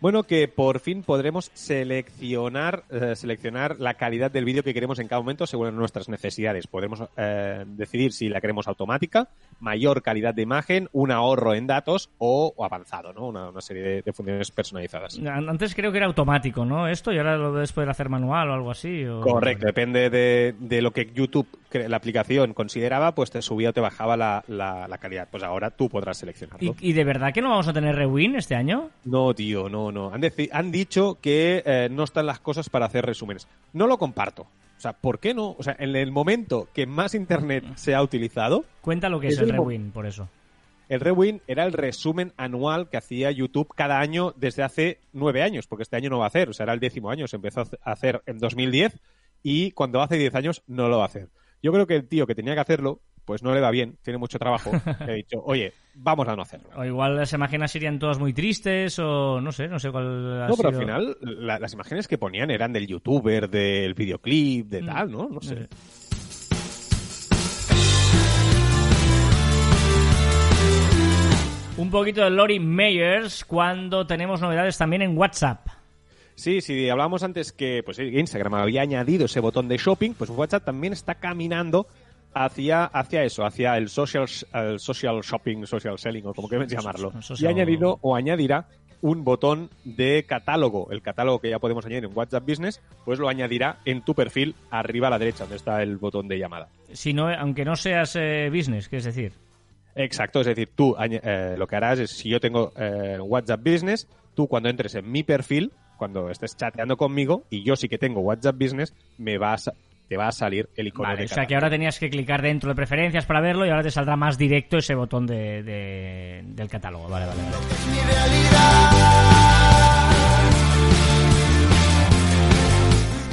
[0.00, 5.08] Bueno, que por fin podremos seleccionar, eh, seleccionar la calidad del vídeo que queremos en
[5.08, 6.66] cada momento según nuestras necesidades.
[6.66, 9.28] Podemos eh, decidir si la queremos automática,
[9.60, 13.26] mayor calidad de imagen, un ahorro en datos o, o avanzado, ¿no?
[13.28, 15.18] Una, una serie de, de funciones personalizadas.
[15.18, 16.88] An- Antes creo que era automático, ¿no?
[16.88, 19.04] Esto y ahora lo debes poder hacer manual o algo así.
[19.04, 23.72] o- Correcto, depende de, de lo que YouTube, la aplicación, consideraba, pues te subía o
[23.74, 25.28] te bajaba la, la- la calidad.
[25.30, 26.74] Pues ahora tú podrás seleccionarlo.
[26.80, 28.88] ¿Y, y de verdad que no vamos a tener rewind este año?
[29.04, 30.12] No, tío, no, no.
[30.12, 33.48] Han, dicho que eh, no están las cosas para hacer resúmenes.
[33.72, 34.42] No lo comparto.
[34.42, 35.54] O sea, ¿por qué no?
[35.58, 39.34] O sea, en el momento que más Internet se ha utilizado, Cuenta lo que es,
[39.34, 40.28] Es el rewind, por eso.
[40.88, 45.66] el Rewind era el resumen anual que hacía YouTube cada año desde hace nueve años,
[45.66, 46.48] porque este año no va a hacer.
[46.48, 47.28] O sea, era el décimo año.
[47.28, 48.98] Se empezó a hacer en 2010
[49.42, 51.28] y cuando hace diez años no lo va a hacer.
[51.62, 54.18] Yo creo que el tío que tenía que hacerlo, pues no le va bien, tiene
[54.18, 54.70] mucho trabajo.
[55.00, 56.70] ha dicho, oye, vamos a no hacerlo.
[56.76, 60.48] O igual las imágenes serían todas muy tristes o no sé, no sé cuál ha
[60.48, 64.82] No, pero al final la- las imágenes que ponían eran del youtuber, del videoclip, de
[64.82, 65.28] tal, ¿no?
[65.28, 65.68] No sé.
[71.76, 75.66] Un poquito de Lori Meyers cuando tenemos novedades también en WhatsApp.
[76.34, 80.64] Sí, sí, hablábamos antes que pues, Instagram había añadido ese botón de shopping, pues WhatsApp
[80.64, 81.86] también está caminando
[82.34, 87.12] hacia, hacia eso, hacia el social, el social shopping, social selling, o como quieras llamarlo.
[87.38, 88.66] Y ha añadido o añadirá
[89.02, 90.88] un botón de catálogo.
[90.90, 94.54] El catálogo que ya podemos añadir en WhatsApp Business, pues lo añadirá en tu perfil
[94.70, 96.68] arriba a la derecha, donde está el botón de llamada.
[96.92, 99.32] Si no, aunque no seas eh, business, que es decir.
[99.94, 104.06] Exacto, es decir, tú eh, lo que harás es, si yo tengo eh, WhatsApp Business,
[104.06, 107.98] tú tú cuando entres en mi perfil, cuando estés chateando conmigo, y yo sí que
[107.98, 109.74] tengo WhatsApp Business, me vas a-
[110.10, 112.42] te va a salir el icono Vale, de o sea que ahora tenías que clicar
[112.42, 116.42] dentro de preferencias para verlo y ahora te saldrá más directo ese botón de, de-
[116.46, 117.08] del catálogo.
[117.08, 117.40] Vale, vale.
[117.40, 117.56] vale.
[117.92, 118.90] mi realidad.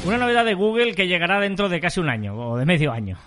[0.05, 3.17] Una novedad de Google que llegará dentro de casi un año o de medio año.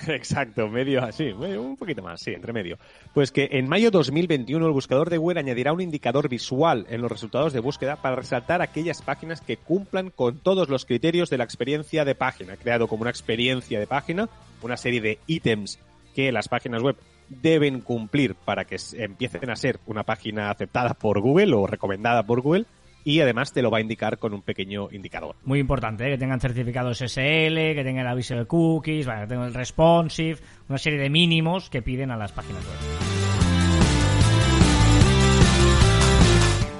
[0.06, 2.78] Exacto, medio así, un poquito más, sí, entre medio.
[3.12, 7.10] Pues que en mayo 2021 el buscador de Google añadirá un indicador visual en los
[7.10, 11.44] resultados de búsqueda para resaltar aquellas páginas que cumplan con todos los criterios de la
[11.44, 14.28] experiencia de página, creado como una experiencia de página,
[14.62, 15.78] una serie de ítems
[16.14, 16.96] que las páginas web
[17.28, 22.40] deben cumplir para que empiecen a ser una página aceptada por Google o recomendada por
[22.40, 22.66] Google
[23.04, 25.36] y además te lo va a indicar con un pequeño indicador.
[25.44, 26.10] Muy importante, ¿eh?
[26.10, 30.38] que tengan certificados SL, que tengan el aviso de cookies, vale, que tengan el responsive,
[30.68, 33.10] una serie de mínimos que piden a las páginas web.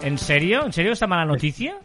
[0.03, 0.65] ¿En serio?
[0.65, 1.79] ¿En serio esta mala noticia?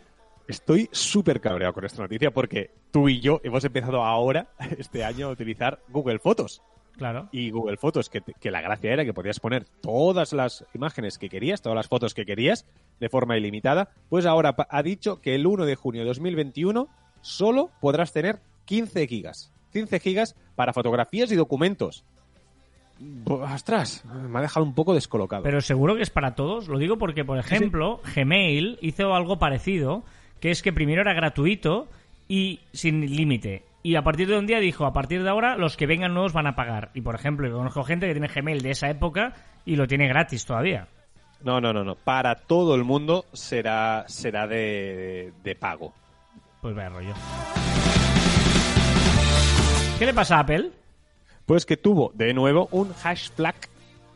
[0.47, 5.27] Estoy súper cabreado con esta noticia porque tú y yo hemos empezado ahora, este año,
[5.27, 6.61] a utilizar Google Fotos.
[6.97, 7.27] Claro.
[7.31, 11.61] Y Google Fotos, que, la gracia era que podías poner todas las imágenes que querías,
[11.61, 12.65] todas las fotos que querías,
[12.99, 16.87] de forma ilimitada, pues ahora ha dicho que el 1 de junio de 2021
[17.21, 19.51] solo podrás tener 15 gigas.
[19.73, 22.05] 15 gigas para fotografías y documentos.
[23.25, 25.43] Ostras, me ha dejado un poco descolocado.
[25.43, 26.69] Pero seguro que es para todos.
[26.69, 30.03] Lo digo porque, por ejemplo, Gmail hizo algo parecido,
[30.39, 31.89] que es que primero era gratuito
[32.29, 33.63] y sin límite.
[33.85, 36.33] Y a partir de un día dijo, a partir de ahora los que vengan nuevos
[36.33, 36.89] van a pagar.
[36.95, 40.07] Y por ejemplo, yo conozco gente que tiene Gmail de esa época y lo tiene
[40.07, 40.87] gratis todavía.
[41.43, 41.93] No, no, no, no.
[41.93, 45.93] Para todo el mundo será, será de, de pago.
[46.63, 47.13] Pues vaya rollo.
[49.99, 50.71] ¿Qué le pasa a Apple?
[51.45, 53.53] Pues que tuvo de nuevo un hash flag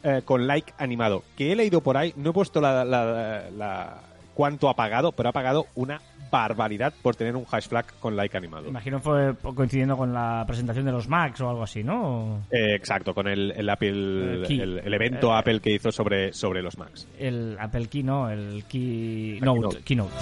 [0.01, 1.21] eh, con like animado.
[1.37, 4.01] Que he leído por ahí, no he puesto la, la- la-
[4.39, 5.99] cuánto ha pagado, pero ha pagado una
[6.31, 8.69] barbaridad por tener un hash flag con like animado.
[8.69, 12.45] Imagino fue coincidiendo con la presentación de los Macs o algo así, ¿no?
[12.49, 14.61] Eh, exacto, con el, el Apple, El Key.
[14.61, 17.05] el, el evento Eh, Apple que hizo sobre, sobre los Macs.
[17.19, 19.39] El Apple Key, no, el Key.
[19.41, 19.83] Keynote.
[19.83, 20.13] Keynote.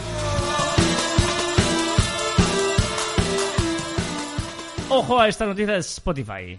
[4.90, 6.58] Ojo a esta noticia de Spotify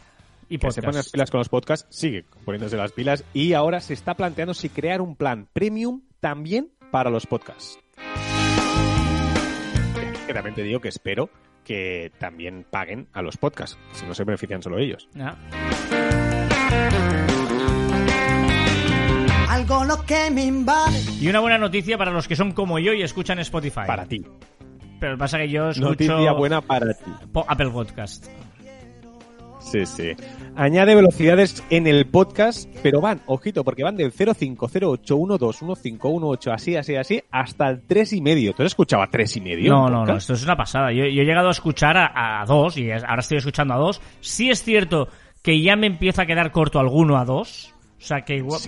[0.49, 3.81] y Que se pone las pilas con los podcasts, sigue poniéndose las pilas y ahora
[3.81, 7.79] se está planteando si crear un plan premium también para los podcasts.
[10.27, 11.31] Que también te digo que espero
[11.65, 15.09] que también paguen a los podcasts, si no se benefician solo ellos.
[15.19, 15.37] Ah,
[19.49, 20.99] Algo lo que me invade.
[21.21, 23.83] Y una buena noticia para los que son como yo y escuchan Spotify.
[23.87, 24.25] Para ti.
[25.01, 27.11] Pero pasa que yo escucho Noticia buena para ti.
[27.47, 28.27] Apple Podcast.
[29.71, 30.13] Sí, sí.
[30.57, 37.23] Añade velocidades en el podcast, pero van, ojito, porque van del 0508121518, así, así, así,
[37.31, 38.55] hasta el 3,5.
[38.55, 39.69] ¿Tú has escuchado a 3,5?
[39.69, 40.21] No, en no, no, podcast?
[40.21, 40.91] esto es una pasada.
[40.91, 44.01] Yo, yo he llegado a escuchar a, a dos y ahora estoy escuchando a dos.
[44.21, 45.09] Sí es cierto
[45.43, 47.75] que ya me empieza a quedar corto alguno a dos.
[47.99, 48.61] O sea que igual...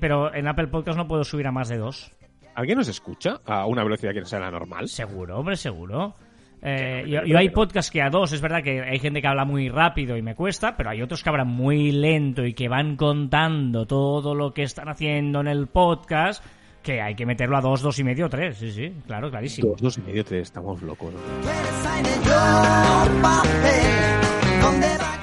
[0.00, 2.12] pero en Apple Podcast no puedo subir a más de dos.
[2.54, 4.88] ¿Alguien nos escucha a una velocidad que no sea la normal?
[4.88, 6.14] Seguro, hombre, seguro.
[6.62, 9.68] Eh, yo, hay podcasts que a dos, es verdad que hay gente que habla muy
[9.68, 13.86] rápido y me cuesta, pero hay otros que hablan muy lento y que van contando
[13.86, 16.44] todo lo que están haciendo en el podcast,
[16.82, 18.58] que hay que meterlo a dos, dos y medio, tres.
[18.58, 19.70] Sí, sí, claro, clarísimo.
[19.70, 21.12] Dos, dos y medio, tres, estamos locos.
[21.12, 21.20] ¿no?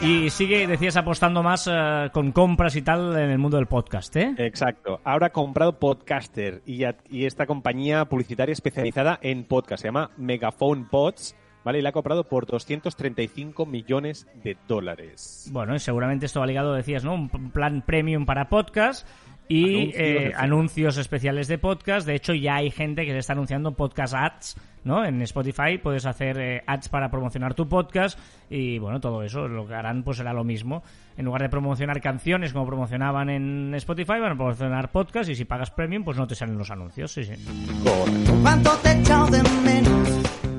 [0.07, 4.15] Y sigue, decías, apostando más eh, con compras y tal en el mundo del podcast,
[4.15, 4.33] ¿eh?
[4.37, 5.01] Exacto.
[5.03, 9.81] Ahora ha comprado Podcaster y, a- y esta compañía publicitaria especializada en podcast.
[9.81, 11.79] Se llama Megaphone Pods, ¿vale?
[11.79, 15.49] Y la ha comprado por 235 millones de dólares.
[15.51, 17.13] Bueno, y seguramente esto va ligado, decías, ¿no?
[17.13, 19.05] Un plan premium para podcast
[19.47, 22.05] y Anuncios, eh, anuncios especiales de podcast.
[22.05, 25.05] De hecho, ya hay gente que se está anunciando podcast ads, ¿no?
[25.05, 29.67] En Spotify puedes hacer eh, ads para promocionar tu podcast y, bueno, todo eso lo
[29.67, 30.83] que harán pues será lo mismo.
[31.17, 35.45] En lugar de promocionar canciones como promocionaban en Spotify, van a promocionar podcast y si
[35.45, 37.33] pagas premium, pues no te salen los anuncios, sí, sí.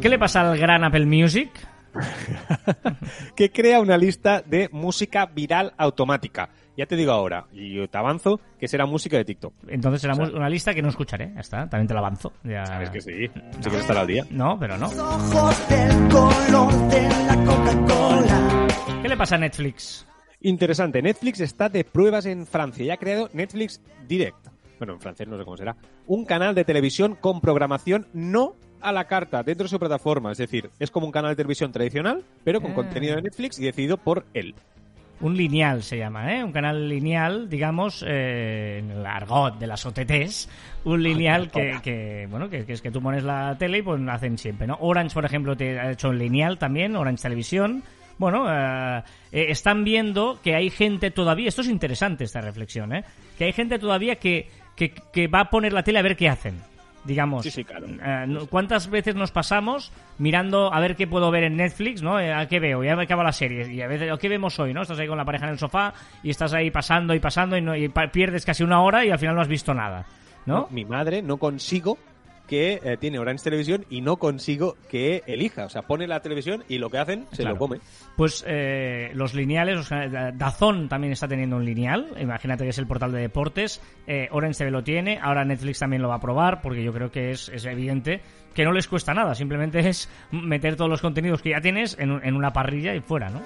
[0.01, 1.51] ¿Qué le pasa al gran Apple Music?
[3.37, 6.51] que crea una lista de música viral automática.
[6.78, 9.52] Ya te digo ahora, y te avanzo, que será música de TikTok.
[9.66, 11.98] Entonces será O sea- mu- una lista que no escucharé, ya está, también te la
[12.00, 12.32] avanzo.
[12.44, 12.64] Ya...
[12.64, 14.24] Sabes que sí, si quieres estar al día.
[14.30, 14.88] No, pero no.
[19.02, 20.06] ¿Qué le pasa a Netflix?
[20.40, 24.48] Interesante, Netflix está de pruebas en Francia y ha creado Netflix Direct.
[24.78, 25.76] Bueno, en francés no sé cómo será.
[26.06, 30.30] Un canal de televisión con programación no a la carta dentro de su plataforma.
[30.30, 32.74] Es decir, es como un canal de televisión tradicional, pero con Ah.
[32.76, 34.54] contenido de Netflix y decidido por él.
[35.20, 36.44] Un lineal se llama, ¿eh?
[36.44, 40.48] Un canal lineal, digamos, eh, en el argot de las OTTs,
[40.85, 44.00] un lineal que, que, bueno, que, que es que tú pones la tele y pues
[44.09, 44.76] hacen siempre, ¿no?
[44.81, 47.83] Orange, por ejemplo, te ha hecho un lineal también, Orange Televisión.
[48.18, 49.02] Bueno, eh,
[49.33, 53.04] eh, están viendo que hay gente todavía, esto es interesante esta reflexión, ¿eh?
[53.37, 56.28] Que hay gente todavía que, que, que va a poner la tele a ver qué
[56.28, 56.61] hacen.
[57.04, 57.87] Digamos, Sí, sí, claro.
[57.88, 62.20] eh, ¿cuántas veces nos pasamos mirando a ver qué puedo ver en Netflix, ¿no?
[62.20, 62.82] Eh, ¿A qué veo?
[62.84, 63.72] Ya me acaba la serie.
[63.72, 64.82] Y a veces, ¿qué vemos hoy, no?
[64.82, 67.62] Estás ahí con la pareja en el sofá y estás ahí pasando y pasando y,
[67.62, 70.04] no- y pierdes casi una hora y al final no has visto nada,
[70.44, 70.66] ¿no?
[70.70, 71.96] Mi madre no consigo
[72.48, 75.66] que eh, tiene Orange Televisión y no consigo que elija.
[75.66, 77.54] O sea, pone la televisión y lo que hacen se Claro.
[77.54, 77.78] lo come.
[78.16, 82.08] Pues eh, los lineales, o sea, Da- Dazón también está teniendo un lineal.
[82.20, 83.80] Imagínate que es el portal de deportes.
[84.06, 85.18] Eh, Orange TV lo tiene.
[85.22, 88.20] Ahora Netflix también lo va a probar porque yo creo que es, es evidente
[88.54, 89.34] que no les cuesta nada.
[89.34, 93.28] Simplemente es meter todos los contenidos que ya tienes en, en una parrilla y fuera,
[93.30, 93.42] ¿no?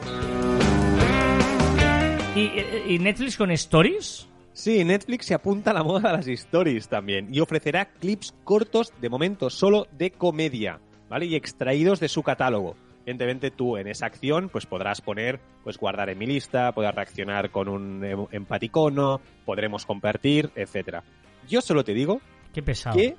[2.34, 4.28] ¿Y, eh, y Netflix con Stories?
[4.52, 8.92] Sí, Netflix se apunta a la moda de las stories también y ofrecerá clips cortos
[9.00, 11.26] de momento solo de comedia, ¿vale?
[11.26, 12.76] Y extraídos de su catálogo.
[13.04, 17.50] Evidentemente tú en esa acción pues podrás poner, pues guardar en mi lista, podrás reaccionar
[17.50, 21.02] con un em- empaticono, podremos compartir, etcétera.
[21.48, 22.20] Yo solo te digo
[22.52, 22.96] Qué pesado.
[22.96, 23.16] que,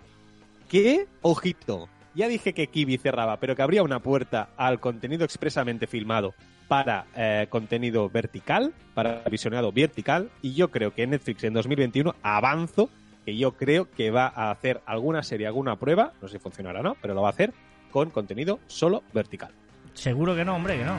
[0.69, 5.88] que, ojito, ya dije que Kiwi cerraba, pero que habría una puerta al contenido expresamente
[5.88, 6.36] filmado
[6.67, 12.89] para eh, contenido vertical, para visionado vertical, y yo creo que Netflix en 2021 avanzo,
[13.26, 16.82] que yo creo que va a hacer alguna serie, alguna prueba, no sé si funcionará
[16.82, 17.54] o no, pero lo va a hacer
[17.91, 19.52] con contenido solo vertical.
[19.93, 20.97] Seguro que no, hombre, que no.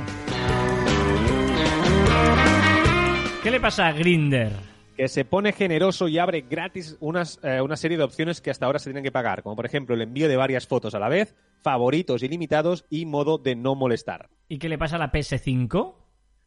[3.42, 4.74] ¿Qué le pasa a Grinder?
[4.96, 8.66] Que se pone generoso y abre gratis unas, eh, una serie de opciones que hasta
[8.66, 11.09] ahora se tienen que pagar, como por ejemplo el envío de varias fotos a la
[11.09, 14.28] vez, favoritos ilimitados y modo de no molestar.
[14.48, 15.94] ¿Y qué le pasa a la PS5?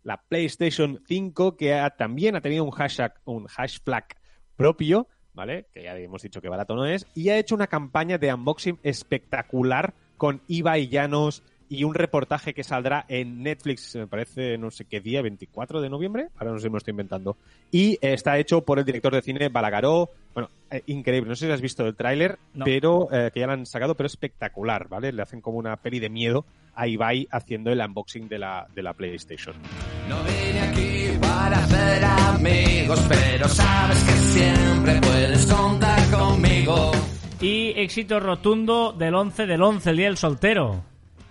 [0.04, 4.06] La PlayStation 5 que ha- también ha tenido un hashtag, un hash flag
[4.56, 5.68] propio, ¿vale?
[5.74, 8.80] Que ya hemos dicho que barato no es, y ha hecho una campaña de unboxing
[8.84, 14.86] espectacular con Ibai Llanos y un reportaje que saldrá en Netflix, me parece, no sé
[14.86, 17.36] qué día, 24 de noviembre, ahora no sé si me lo estoy inventando.
[17.72, 20.10] Y eh, está hecho por el director de cine Balagaró.
[20.34, 22.64] Bueno, eh, increíble, no sé si has visto el tráiler, No.
[22.66, 25.12] pero eh, que ya lo han sacado, pero espectacular, ¿vale?
[25.12, 28.84] Le hacen como una peli de miedo a Ibai haciendo el unboxing de la, de
[28.84, 29.56] la PlayStation.
[30.08, 36.92] No vine aquí para hacer amigos, pero sabes que siempre puedes contar conmigo.
[37.42, 40.84] Y éxito rotundo del 11 del 11, el día del soltero.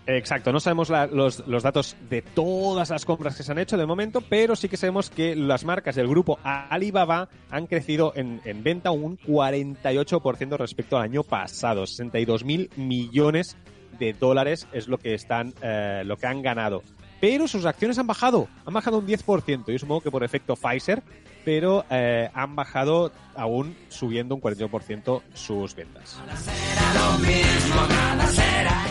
[0.08, 3.86] Exacto, no sabemos la- los, datos de todas las compras que se han hecho de
[3.86, 8.62] momento, pero sí que sabemos que las marcas del grupo Alibaba han crecido en, en
[8.62, 11.86] venta un 48% respecto al año pasado.
[11.86, 13.56] 62 mil millones
[13.98, 16.82] de dólares es lo que están, eh, lo que han ganado.
[17.20, 19.72] Pero sus acciones han bajado, han bajado un 10%.
[19.72, 21.02] Yo supongo que por efecto Pfizer,
[21.44, 26.20] pero eh, han bajado aún subiendo un 48% sus ventas.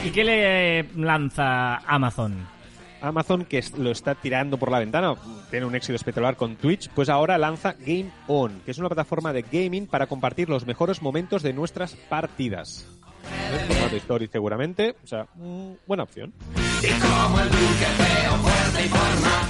[0.03, 2.47] ¿Y qué le lanza Amazon?
[3.01, 5.15] Amazon, que lo está tirando por la ventana,
[5.49, 9.33] tiene un éxito espectacular con Twitch, pues ahora lanza Game On, que es una plataforma
[9.33, 12.87] de gaming para compartir los mejores momentos de nuestras partidas.
[13.67, 16.33] Formato story seguramente, o sea, mm, buena opción.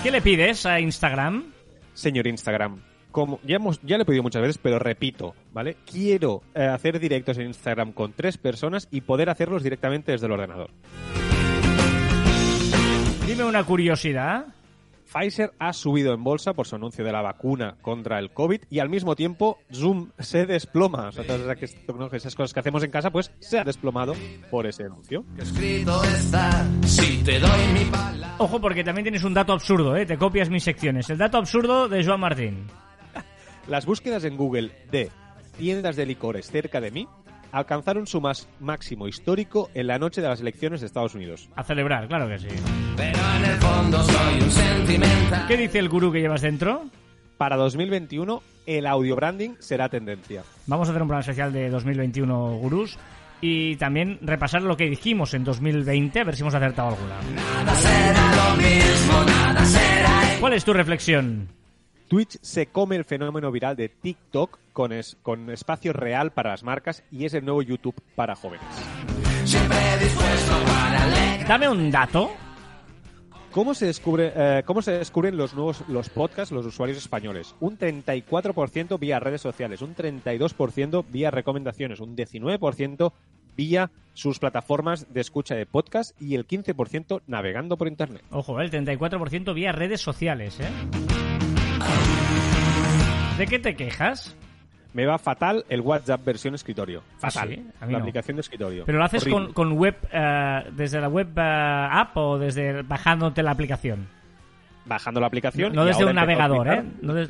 [0.03, 1.51] ¿Qué le pides a Instagram?
[1.93, 2.81] Señor Instagram,
[3.15, 5.77] como ya, hemos, ya le he pedido muchas veces, pero repito, ¿vale?
[5.89, 10.33] Quiero eh, hacer directos en Instagram con tres personas y poder hacerlos directamente desde el
[10.33, 10.69] ordenador.
[13.25, 14.47] Dime una curiosidad.
[15.11, 18.79] Pfizer ha subido en bolsa por su anuncio de la vacuna contra el COVID y
[18.79, 21.07] al mismo tiempo Zoom se desploma.
[21.07, 21.41] O sea, todas
[22.13, 24.13] esas- cosas que hacemos en casa, pues se ha desplomado
[24.51, 25.23] por ese anuncio.
[25.37, 28.35] Que escrito está, si te doy mi palabra.
[28.39, 30.05] Ojo, porque también tienes un dato absurdo, ¿eh?
[30.05, 31.09] Te copias mis secciones.
[31.09, 32.67] El dato absurdo de Joan Martín.
[33.67, 35.09] Las búsquedas en Google de
[35.57, 37.07] tiendas de licores cerca de mí
[37.51, 41.49] alcanzaron su más máximo histórico en la noche de las elecciones de Estados Unidos.
[41.55, 42.47] A celebrar, claro que sí.
[42.95, 45.47] Pero en el fondo soy un sentimental.
[45.47, 46.83] ¿Qué dice el gurú que llevas dentro?
[47.37, 50.43] Para 2021, el audio branding será tendencia.
[50.67, 52.97] Vamos a hacer un plan especial de 2021 gurús
[53.41, 57.15] y también repasar lo que dijimos en 2020, a ver si hemos acertado alguna.
[57.35, 61.47] Nada será lo mismo, nada será ¿Cuál es tu reflexión?
[62.07, 66.63] Twitch se come el fenómeno viral de TikTok con, es- con espacio real para las
[66.63, 68.65] marcas y es el nuevo YouTube para jóvenes.
[69.43, 71.45] siempre dispuesto para.
[71.47, 72.31] Dame un dato.
[73.51, 77.55] ¿Cómo se, descubre, eh, ¿Cómo se descubren los nuevos los podcasts los usuarios españoles?
[77.61, 83.13] Un 34% vía redes sociales, un 32% vía recomendaciones, un 19%
[83.55, 88.23] vía sus plataformas de escucha de podcast y el 15% navegando por internet.
[88.29, 88.65] Ojo, ¿eh?
[88.65, 90.67] el 34% vía redes sociales, ¿eh?
[93.37, 94.35] ¿De qué te quejas?
[94.93, 97.03] Me va fatal el WhatsApp versión escritorio.
[97.17, 97.49] Fatal.
[97.49, 98.03] sí, a mí la no.
[98.05, 98.85] aplicación de escritorio.
[98.85, 101.41] ¿Pero lo haces con, con web, eh, desde la web eh,
[101.91, 104.07] app o desde bajándote la aplicación?
[104.85, 105.73] Bajando la aplicación.
[105.73, 106.83] No desde un navegador, ¿eh?
[107.01, 107.29] No des-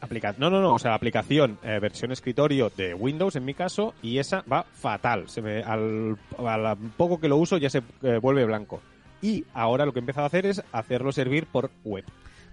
[0.00, 0.72] aplica- No, no, no.
[0.72, 4.62] O sea, la aplicación eh, versión escritorio de Windows en mi caso y esa va
[4.62, 5.28] fatal.
[5.28, 8.80] Se me, al, al poco que lo uso ya se eh, vuelve blanco.
[9.20, 12.04] Y ahora lo que he empezado a hacer es hacerlo servir por web.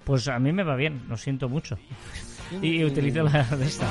[0.06, 1.78] Pues a mí me va bien, lo siento mucho.
[2.62, 3.88] Y utilizo la de esta.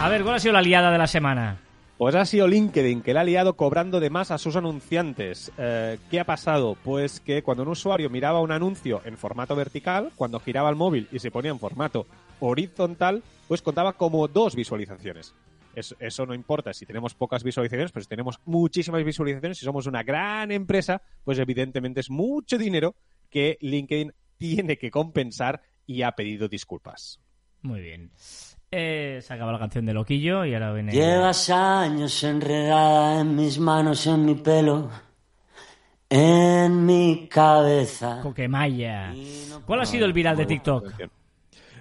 [0.00, 1.58] A ver, ¿cuál ha sido la liada de la semana?
[1.98, 5.50] Pues ha sido LinkedIn que le ha liado cobrando de más a sus anunciantes.
[5.56, 6.76] Eh, ¿Qué ha pasado?
[6.84, 11.08] Pues que cuando un usuario miraba un anuncio en formato vertical, cuando giraba el móvil
[11.10, 12.06] y se ponía en formato
[12.38, 15.34] horizontal, pues contaba como dos visualizaciones.
[15.76, 19.86] Es- eso no importa si tenemos pocas visualizaciones, pero si tenemos muchísimas visualizaciones, si somos
[19.86, 22.96] una gran empresa, pues evidentemente es mucho dinero
[23.30, 27.20] que LinkedIn tiene que compensar y ha pedido disculpas.
[27.62, 28.10] Muy bien.
[28.70, 30.92] Eh, se acaba la canción de Loquillo y ahora viene...
[30.92, 34.90] Llevas años enredada en mis manos, en mi pelo,
[36.08, 38.20] en mi cabeza.
[38.22, 39.12] Coquemaya.
[39.66, 40.92] ¿Cuál ha sido el viral de TikTok?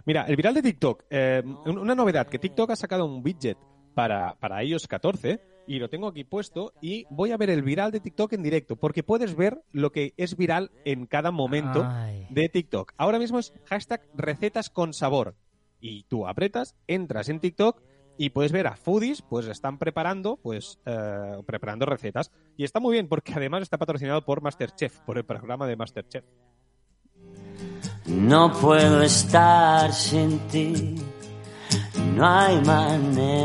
[0.06, 3.58] Mira, el viral de TikTok, eh, un- una novedad, que TikTok ha sacado un widget
[3.96, 7.92] para, para iOS 14 y lo tengo aquí puesto y voy a ver el viral
[7.92, 12.28] de TikTok en directo porque puedes ver lo que es viral en cada momento Ay.
[12.30, 12.94] de TikTok.
[12.98, 15.36] Ahora mismo es hashtag recetas con sabor
[15.80, 17.82] y tú apretas, entras en TikTok
[18.18, 22.94] y puedes ver a foodies, pues están preparando, pues eh, preparando recetas y está muy
[22.94, 26.26] bien porque además está patrocinado por Masterchef, por el programa de Masterchef.
[28.06, 30.96] No puedo estar sin ti,
[32.16, 33.45] no hay manera.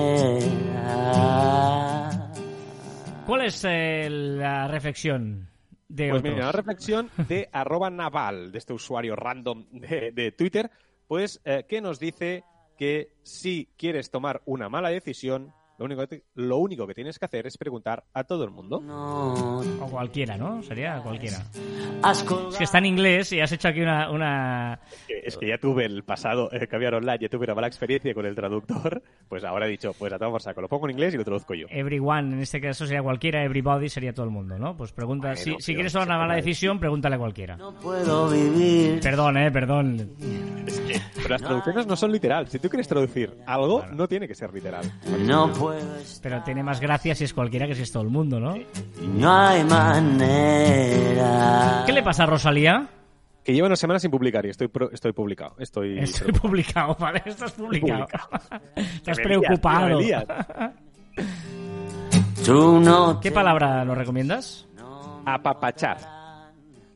[3.51, 5.51] Es eh, la reflexión
[5.89, 6.33] de Pues otros?
[6.35, 10.71] mira, una reflexión de arroba naval, de este usuario random de, de Twitter,
[11.09, 12.45] pues eh, que nos dice
[12.79, 17.25] que si quieres tomar una mala decisión, lo único, que lo único que tienes que
[17.25, 18.81] hacer es preguntar a todo el mundo.
[18.81, 20.63] No O cualquiera, ¿no?
[20.63, 21.39] Sería cualquiera.
[22.11, 22.23] Es
[22.59, 24.11] que está en inglés y has hecho aquí una...
[24.11, 24.81] una...
[25.09, 28.13] Que- Es que ya tuve el pasado eh, Caviar Online, ya tuve una mala experiencia
[28.15, 30.93] con el traductor, pues ahora he dicho, pues a tomar por saco, lo pongo en
[30.93, 31.67] inglés y lo traduzco yo.
[31.71, 34.77] Everyone, en este caso sería cualquiera, everybody sería todo el mundo, ¿no?
[34.77, 37.57] Pues pregunta, Bueno, si, si quieres tomar una mala decisión, pregúntale a cualquiera.
[37.57, 39.01] No puedo vivir.
[39.01, 40.11] Perdón, eh, perdón.
[41.17, 42.49] Pero las traducciones no son literal.
[42.49, 44.85] Si tú quieres traducir algo, no tiene que ser literal.
[45.27, 45.70] No puedo.
[46.23, 48.55] Pero tiene más gracia si es cualquiera que si es todo el mundo, ¿no?
[49.03, 51.23] No hay manera.
[51.87, 52.89] ¿Qué le pasa a Rosalía?
[53.45, 55.55] Que lleva una semana sin publicar y estoy, pro- estoy publicado.
[55.59, 57.23] Estoy, Estoy publicado, ¿vale?
[57.25, 58.07] Estás publicado.
[58.77, 59.99] Estás me lías, preocupado.
[60.01, 60.25] lías.
[62.49, 63.21] No.
[63.21, 64.67] ¿Qué palabra nos recomiendas?
[65.25, 65.99] Apapachar.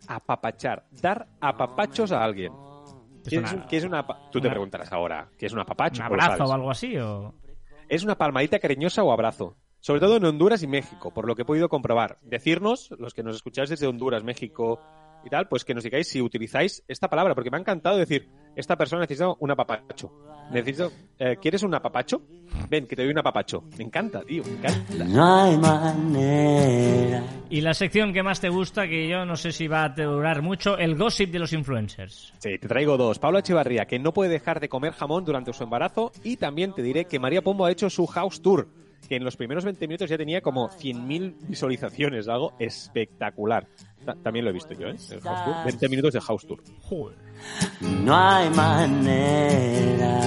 [0.09, 0.85] Apapachar.
[1.01, 2.53] Dar apapachos a alguien.
[3.29, 5.53] ¿Qué una- es, un- qué es una apa- Tú te una- preguntarás ahora, ¿qué es
[5.53, 6.03] un apapacho?
[6.03, 6.97] ¿Un abrazo o algo así?
[6.99, 7.33] O...
[7.89, 9.57] Es una palmadita cariñosa o abrazo.
[9.81, 12.19] Sobre todo en Honduras y México, por lo que he podido comprobar.
[12.23, 14.81] Decirnos, los que nos escucháis desde Honduras, México
[15.25, 18.29] y tal, pues que nos digáis si utilizáis esta palabra, porque me ha encantado decir,
[18.57, 20.13] esta persona necesita un apapacho.
[20.53, 22.23] Necesito, eh, ¿quieres un apapacho?
[22.69, 23.65] Ven, que te doy un apapacho.
[23.79, 25.05] Me encanta, tío, me encanta.
[25.05, 27.23] No hay manera.
[27.51, 30.43] Y la sección que más te gusta, que yo no sé si va a durar
[30.43, 32.35] mucho, el gossip de los influencers.
[32.39, 33.19] Sí, te traigo dos.
[33.19, 36.13] Pablo Echevarría, que no puede dejar de comer jamón durante su embarazo.
[36.23, 38.69] Y también te diré que María Pombo ha hecho su house tour,
[39.09, 43.67] que en los primeros 20 minutos ya tenía como 100.000 visualizaciones, algo espectacular.
[44.05, 44.97] Ta- también lo he visto yo, ¿eh?
[45.11, 45.55] El house tour.
[45.65, 46.61] 20 minutos de house tour.
[46.83, 47.17] Joder.
[48.05, 50.21] No hay manera.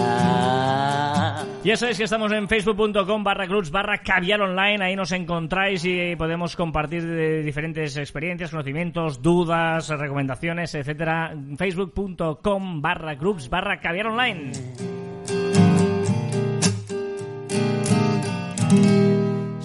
[1.63, 6.15] Ya sabéis que estamos en facebook.com barra clubs barra caviar online, ahí nos encontráis y
[6.15, 11.35] podemos compartir de diferentes experiencias, conocimientos, dudas, recomendaciones, etcétera.
[11.57, 14.51] facebook.com barra clubs barra caviar online.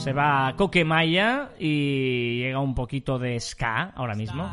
[0.03, 4.51] Se va Coquemaya y llega un poquito de ska ahora mismo.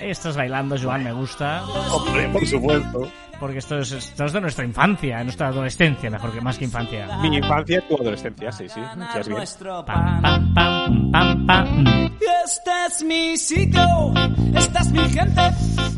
[0.00, 1.62] Estás bailando, Joan, me gusta.
[1.64, 3.08] Hombre, por supuesto.
[3.38, 7.06] Porque esto es, esto es de nuestra infancia, nuestra adolescencia, mejor que más que infancia.
[7.22, 8.80] Mi infancia, tu adolescencia, sí, sí.
[8.80, 9.40] Ya es bien.
[9.86, 12.10] Pam, pam, pam, pam, pam.
[12.44, 14.12] Este es mi sitio,
[14.56, 15.40] esta es mi gente.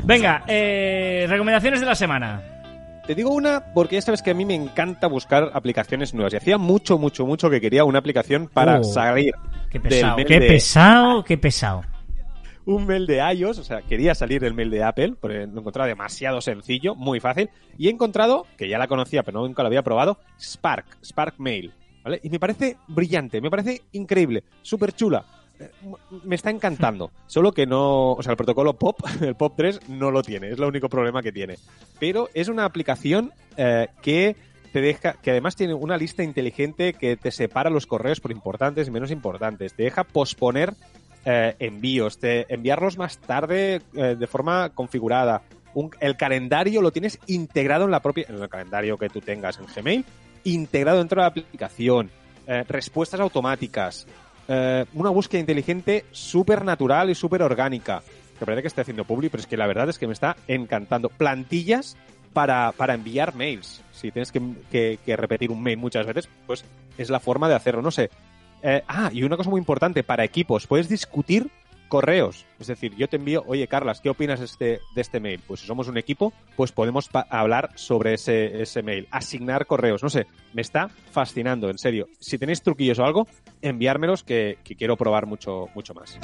[0.05, 2.60] Venga, eh, recomendaciones de la semana.
[3.11, 6.33] Te digo una porque ya sabes que a mí me encanta buscar aplicaciones nuevas.
[6.33, 9.35] Y hacía mucho, mucho, mucho que quería una aplicación para Oh, salir
[9.69, 11.83] Qué pesado, qué de- pesado, qué pesado.
[12.67, 15.89] un mail de iOS, o sea, quería salir del mail de Apple, porque lo encontraba
[15.89, 19.83] demasiado sencillo, muy fácil, y he encontrado, que ya la conocía, pero nunca la había
[19.83, 22.21] probado, Spark, Spark Mail, ¿vale?
[22.23, 25.25] Y me parece brillante, me parece increíble, súper chula.
[25.61, 25.71] Eh,
[26.25, 27.11] me está encantando.
[27.27, 30.59] Solo que no, o sea, el protocolo POP, el POP 3 no lo tiene, es
[30.59, 31.57] el único problema que tiene.
[31.99, 34.37] Pero es una aplicación eh, que
[34.73, 38.89] te deja, que además tiene una lista inteligente que te separa los correos por importantes
[38.89, 39.75] y menos importantes.
[39.75, 40.73] Te deja posponer
[41.25, 45.43] eh, envíos, te, enviarlos más tarde de forma configurada.
[46.01, 49.67] El calendario lo tienes integrado en la propia, en el calendario que tú tengas en
[49.67, 50.05] Gmail,
[50.45, 52.11] integrado dentro de la aplicación.
[52.69, 54.07] Respuestas automáticas.
[54.53, 58.03] Eh, una búsqueda inteligente súper natural y súper orgánica.
[58.37, 60.37] Que parece que estoy haciendo publi, pero es que la verdad es que me está
[60.49, 61.09] encantando.
[61.09, 61.97] Plantillas
[62.33, 63.81] para, para enviar mails.
[63.93, 66.65] Si tienes que, repetir un mail muchas veces, pues
[66.99, 67.81] es la forma de hacerlo.
[67.81, 68.11] No sé.
[68.65, 71.49] Eh, ah, y una cosa muy importante, para equipos, puedes discutir
[71.91, 72.47] correos.
[72.59, 75.43] Es decir, yo te envío, oye, Carlas, ¿qué opinas de este, de este mail?
[75.47, 80.09] Pues si somos un equipo, pues podemos hablar sobre ese, ese mail, asignar correos, no
[80.09, 82.09] sé, me está fascinando, en serio.
[82.19, 83.27] Si tenéis truquillos o algo,
[83.61, 86.19] enviármelos que, que quiero probar mucho, mucho más.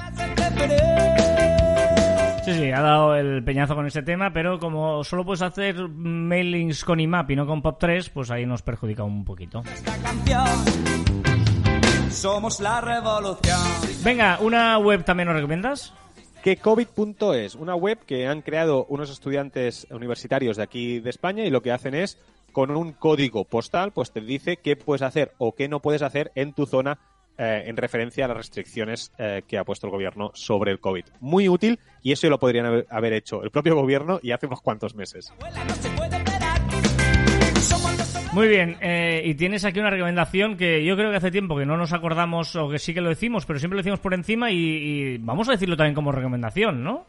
[2.46, 6.84] Sí, sí, ha dado el peñazo con ese tema, pero como solo puedes hacer mailings
[6.84, 9.64] con IMAP y no con POP3, pues ahí nos perjudica un poquito.
[12.16, 13.60] Somos la revolución.
[14.02, 15.92] Venga, ¿una web también nos recomiendas?
[16.42, 21.50] que covid.es, una web que han creado unos estudiantes universitarios de aquí de España y
[21.50, 22.18] lo que hacen es
[22.52, 26.30] con un código postal pues te dice qué puedes hacer o qué no puedes hacer
[26.36, 27.00] en tu zona
[27.36, 31.04] eh, en referencia a las restricciones eh, que ha puesto el gobierno sobre el COVID.
[31.18, 34.60] Muy útil y eso lo podrían haber, haber hecho el propio gobierno y hace unos
[34.62, 35.32] cuantos meses.
[38.36, 41.64] Muy bien, eh, y tienes aquí una recomendación que yo creo que hace tiempo que
[41.64, 44.50] no nos acordamos o que sí que lo decimos, pero siempre lo decimos por encima
[44.50, 47.06] y, vamos a decirlo también como recomendación, ¿no?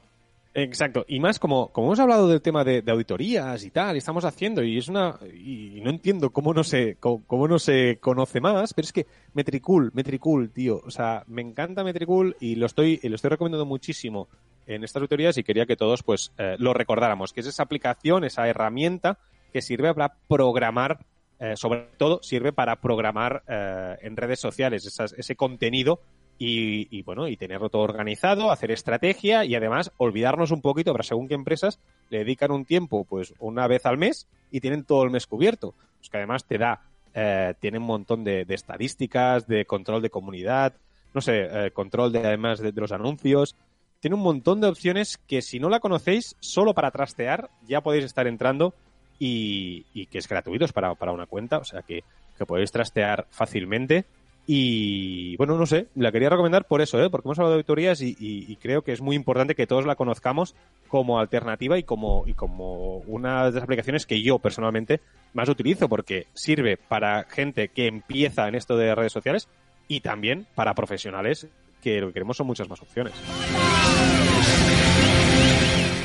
[0.54, 4.24] Exacto, y más como, como hemos hablado del tema de, auditorías y tal, y estamos
[4.24, 8.40] haciendo, y es una, y no entiendo cómo no se, cómo, cómo no se conoce
[8.40, 13.02] más, pero es que Metricool, Metricool, tío, o sea, me encanta Metricool y lo estoy,
[13.04, 14.30] lo estoy recomendando muchísimo
[14.66, 18.24] en estas auditorías y quería que todos pues eh, lo recordáramos, que es esa aplicación,
[18.24, 19.20] esa herramienta
[19.52, 21.00] que sirve para programar,
[21.40, 26.00] eh, sobre todo sirve para programar eh, en redes sociales esas- ese contenido
[26.40, 31.04] y, y, bueno, y tenerlo todo organizado, hacer estrategia y además olvidarnos un poquito, para
[31.04, 31.80] según qué empresas
[32.10, 35.74] le dedican un tiempo, pues una vez al mes y tienen todo el mes cubierto.
[35.98, 36.82] Pues que además te da,
[37.14, 40.74] eh, tiene un montón de, estadísticas, de control de comunidad,
[41.14, 43.56] no sé, eh, control de además de, de los anuncios.
[44.00, 48.06] Tiene un montón de opciones que si no la conocéis, solo para trastear ya podéis
[48.06, 48.76] estar entrando
[49.20, 52.04] y, y que es gratuito es para, para una cuenta, o sea que,
[52.38, 54.06] que podéis trastear fácilmente.
[54.50, 57.10] Y bueno, no sé, la quería recomendar por eso, ¿eh?
[57.10, 59.86] porque hemos hablado de auditorías y, y- y creo que es muy importante que todos
[59.86, 60.56] la conozcamos
[60.88, 65.02] como alternativa y como, y como una de las aplicaciones que yo personalmente
[65.34, 69.50] más utilizo, porque sirve para gente que empieza en esto de redes sociales
[69.90, 71.48] y también para profesionales
[71.82, 73.14] que lo que queremos son muchas más opciones.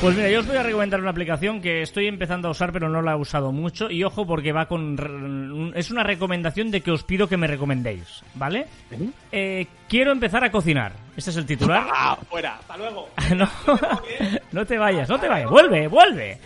[0.02, 2.88] Pues mira, yo os voy a recomendar una aplicación que estoy empezando a usar pero
[2.88, 5.72] no la he usado mucho y ojo porque va con...
[5.76, 8.66] Es una recomendación de que os pido que me recomendéis, ¿vale?
[9.30, 10.92] Eh, quiero empezar a cocinar.
[11.16, 11.86] Este es el titular.
[11.94, 12.56] ¡Ah, fuera!
[12.56, 13.10] ¡Hasta luego!
[13.36, 13.48] no,
[14.52, 15.48] no te vayas, no te vayas.
[15.48, 16.38] Vuelve, vuelve.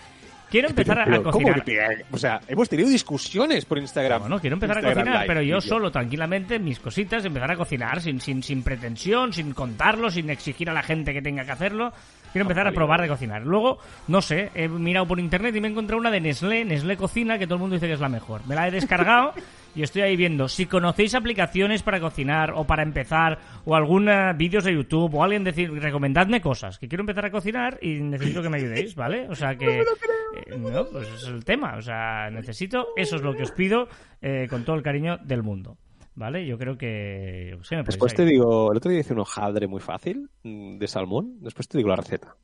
[0.51, 1.65] Quiero empezar a- Pero, a pero, ¿cómo cocinar.
[1.65, 4.21] que- O sea, hemos tenido discusiones por Instagram.
[4.21, 8.01] Bueno, quiero empezar a cocinar, Live, pero yo solo, tranquilamente, mis cositas, empezar a cocinar
[8.01, 11.93] sin, sin, sin pretensión, sin contarlo, sin exigir a la gente que tenga que hacerlo.
[12.37, 13.47] Quiero empezar a probar de cocinar.
[13.47, 13.79] Luego,
[14.09, 17.39] no sé, he mirado por internet y me he encontrado una de Nestlé, Nestlé Cocina,
[17.39, 18.47] que todo el mundo dice que es la mejor.
[18.47, 19.33] Me la he descargado
[19.75, 20.47] y estoy ahí viendo.
[20.47, 25.25] Si conocéis aplicaciones para cocinar o para empezar, o algún eh, vídeos de YouTube, o
[25.25, 29.27] alguien decir, recomendadme cosas, que quiero empezar a cocinar y necesito que me ayudéis, ¿vale?
[29.31, 29.81] O sea que...
[29.81, 31.77] eh, no, pues ese es el tema.
[31.79, 33.89] O sea, necesito, eso es lo que os pido
[34.21, 35.79] eh, con todo el cariño del mundo.
[36.17, 36.47] ¿Vale?
[36.47, 37.49] Yo creo que...
[37.53, 38.31] yo qué sé, me Después te ahí.
[38.31, 41.37] digo, el otro día hice un hojaldre muy fácil mm, de salmón.
[41.41, 42.35] Después te digo la receta.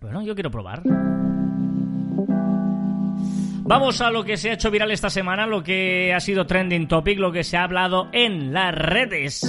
[0.00, 0.82] Bueno, yo quiero probar.
[3.62, 6.88] Vamos a lo que se ha hecho viral esta semana, lo que ha sido trending
[6.88, 9.42] topic, lo que se ha hablado en las redes.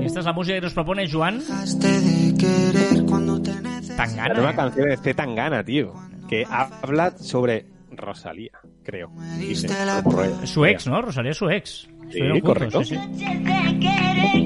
[0.00, 3.96] Esta es la música que nos propone Juan de querer cuando te necesito.
[3.96, 4.56] La nueva Tangana.
[4.56, 5.14] canción de C.
[5.14, 5.92] Tangana, tío.
[6.28, 9.10] Que habla sobre Rosalía, creo.
[9.38, 9.68] Dice,
[10.02, 11.02] como Ro- Su ex, ¿no?
[11.02, 11.88] Rosalía es su ex.
[12.42, 12.84] Correcto.
[12.84, 14.40] sí, esperaba.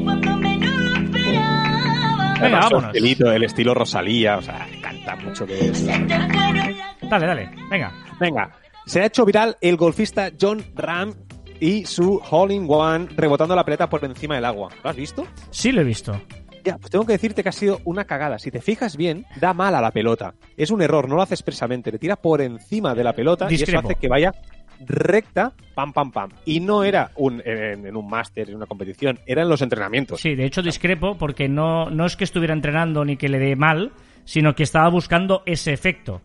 [2.41, 2.95] Venga, vámonos.
[2.95, 5.87] estilito, el estilo Rosalía, o sea, canta mucho que es.
[5.87, 7.51] Dale, dale.
[7.71, 7.93] Venga.
[8.21, 8.51] Venga,
[8.87, 11.15] se ha hecho viral el golfista John Ram
[11.61, 14.71] y su hole in one rebotando la pelota por encima del agua.
[14.83, 15.27] ¿Lo has visto?
[15.51, 16.21] Sí lo he visto.
[16.65, 18.39] Ya, pues tengo que decirte que ha sido una cagada.
[18.39, 20.35] Si te fijas bien, da mal a la pelota.
[20.57, 21.93] Es un error, no lo hace expresamente.
[21.93, 24.33] Le tira por encima de la pelota y eso hace que vaya
[24.81, 26.31] recta, pam, pam, pam.
[26.45, 30.21] Y no era un, en, en un máster, en una competición, eran los entrenamientos.
[30.21, 33.57] Sí, de hecho discrepo porque no, no es que estuviera entrenando ni que le dé
[33.57, 33.93] mal,
[34.25, 36.21] sino que estaba buscando ese efecto.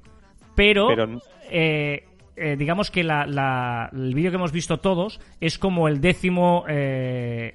[0.55, 5.57] Pero, Pero- eh, eh, digamos que la, la- el vídeo que hemos visto todos es
[5.57, 6.63] como el décimo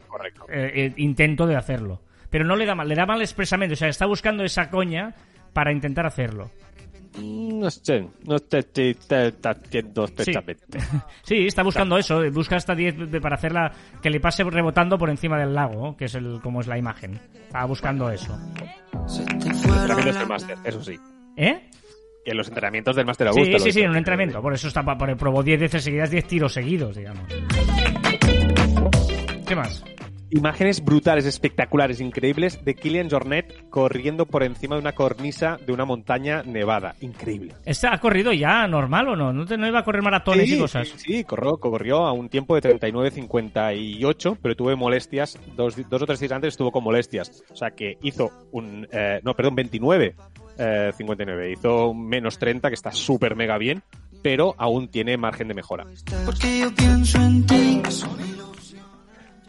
[0.08, 0.46] Correcto.
[0.48, 2.00] eh, intento de hacerlo.
[2.30, 5.14] Pero no le da mal, le da mal expresamente, o sea, está buscando esa coña
[5.52, 6.50] para intentar hacerlo.
[7.16, 10.78] Mm, No sé, no sé si te está haciendo especialmente.
[11.22, 15.08] Sí, está buscando eso, busca hasta 10 de- para hacerla que le pase rebotando por
[15.10, 17.20] encima del lago, que es el como es la imagen.
[17.46, 18.36] Estaba buscando eso.
[18.92, 20.98] Los entrenamientos del máster, eso sí.
[21.36, 21.70] ¿Eh?
[22.24, 23.58] Que los entrenamientos del máster Augusta.
[23.58, 24.40] Sí, sí, sí, en un entrenamiento.
[24.42, 27.24] Por eso está por- probó 10 veces seguidas, 10 tiros seguidos, digamos.
[29.46, 29.84] ¿Qué más?
[30.30, 35.84] Imágenes brutales, espectaculares, increíbles de Killian Jornet corriendo por encima de una cornisa de una
[35.84, 36.94] montaña nevada.
[37.00, 37.54] Increíble.
[37.64, 39.32] ¿Este ha corrido ya normal o no?
[39.32, 40.88] ¿No, te- no iba a correr maratones y cosas?
[40.88, 46.06] Sí, sí, corrió, corrió a un tiempo de 39.58, pero tuve molestias, dos, dos o
[46.06, 47.42] tres días antes estuvo con molestias.
[47.50, 50.16] O sea que hizo un, eh, no, perdón, 29,
[50.58, 51.52] eh, 59.
[51.52, 53.82] Hizo un menos 30, que está súper mega bien,
[54.22, 55.84] pero aún tiene margen de mejora.
[56.24, 57.82] Porque yo pienso en ti.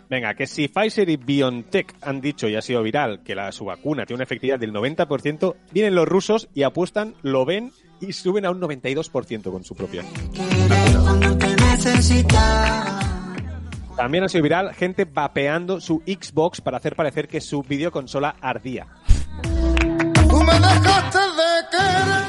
[0.09, 3.65] Venga, que si Pfizer y BioNTech han dicho y ha sido viral que la, su
[3.65, 8.45] vacuna tiene una efectividad del 90%, vienen los rusos y apuestan, lo ven y suben
[8.45, 10.03] a un 92% con su propia.
[13.95, 18.87] También ha sido viral gente vapeando su Xbox para hacer parecer que su videoconsola ardía.
[21.35, 22.24] De querer.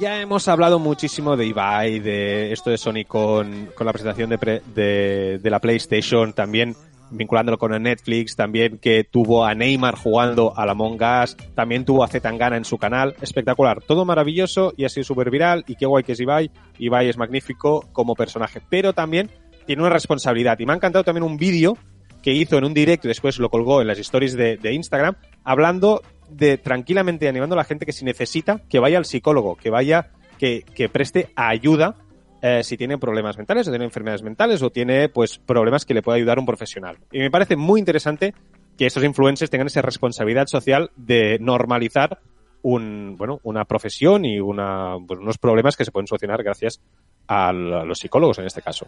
[0.00, 4.38] Ya hemos hablado muchísimo de Ibai, de esto de Sony con, con la presentación de,
[4.38, 6.74] pre- de, la PlayStation, también
[7.10, 12.02] vinculándolo con Netflix, también que tuvo a Neymar jugando a la Among Us, también tuvo
[12.02, 15.84] a Zetangana en su canal, espectacular, todo maravilloso y ha sido súper viral y qué
[15.84, 19.28] guay que es Ibai, Ibai es magnífico como personaje, pero también
[19.66, 21.76] tiene una responsabilidad y me ha encantado también un vídeo
[22.22, 25.16] que hizo en un directo y después lo colgó en las stories de, de Instagram,
[25.44, 26.00] hablando
[26.30, 30.10] de tranquilamente animando a la gente que si necesita, que vaya al psicólogo, que vaya,
[30.38, 31.96] que, que preste ayuda
[32.42, 36.02] eh, si tiene problemas mentales o tiene enfermedades mentales o tiene pues problemas que le
[36.02, 36.96] pueda ayudar un profesional.
[37.12, 38.34] Y me parece muy interesante
[38.78, 42.18] que estos influencers tengan esa responsabilidad social de normalizar
[42.62, 46.80] un, bueno, una profesión y una, pues, unos problemas que se pueden solucionar gracias
[47.28, 48.86] a los psicólogos en este caso.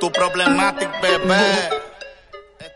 [0.00, 0.10] Tu
[1.02, 1.77] bebé.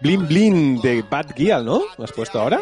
[0.03, 1.81] Blin Blin de Bad Gyal, ¿no?
[1.97, 2.61] ¿Lo has puesto ahora?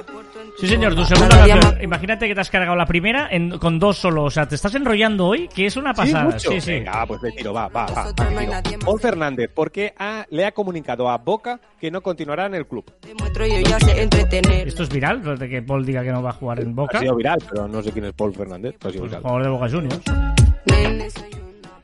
[0.59, 1.83] Sí, señor, tu segunda canción.
[1.83, 4.25] Imagínate que te has cargado la primera en- con dos solo.
[4.25, 6.25] O sea, te estás enrollando hoy, que es una pasada.
[6.25, 6.51] mucho.
[6.53, 6.73] Sí, sí.
[6.73, 8.13] Venga, pues de tiro, va, va, va.
[8.85, 12.85] Paul Fernández, porque ha- le ha comunicado a Boca que no continuará en el club.
[13.07, 14.69] Demuestro yo ya sé entretener.
[14.69, 16.99] Esto es viral, de que Paul diga que no va a jugar en Boca.
[16.99, 18.75] Ha sido viral, pero no sé quién es Paul Fernández.
[18.85, 19.23] ha sido viral.
[19.23, 20.03] Jugador de Boca Juniors.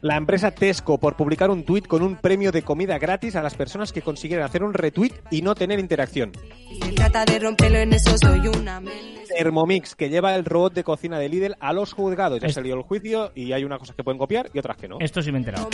[0.07, 3.57] La empresa Tesco por publicar un tuit con un premio de comida gratis a las
[3.57, 6.31] personas que consiguen hacer un retweet y no tener interacción.
[6.69, 8.79] Si se trata de romperlo en eso, soy una.
[8.79, 12.39] Nene, Thermomix, que lleva el robot de cocina de Lidl a los juzgados.
[12.41, 14.87] Ya Es- salió el juicio y hay unas cosas que pueden copiar y otras que
[14.87, 14.99] no.
[15.01, 15.69] Esto sí me he enterado.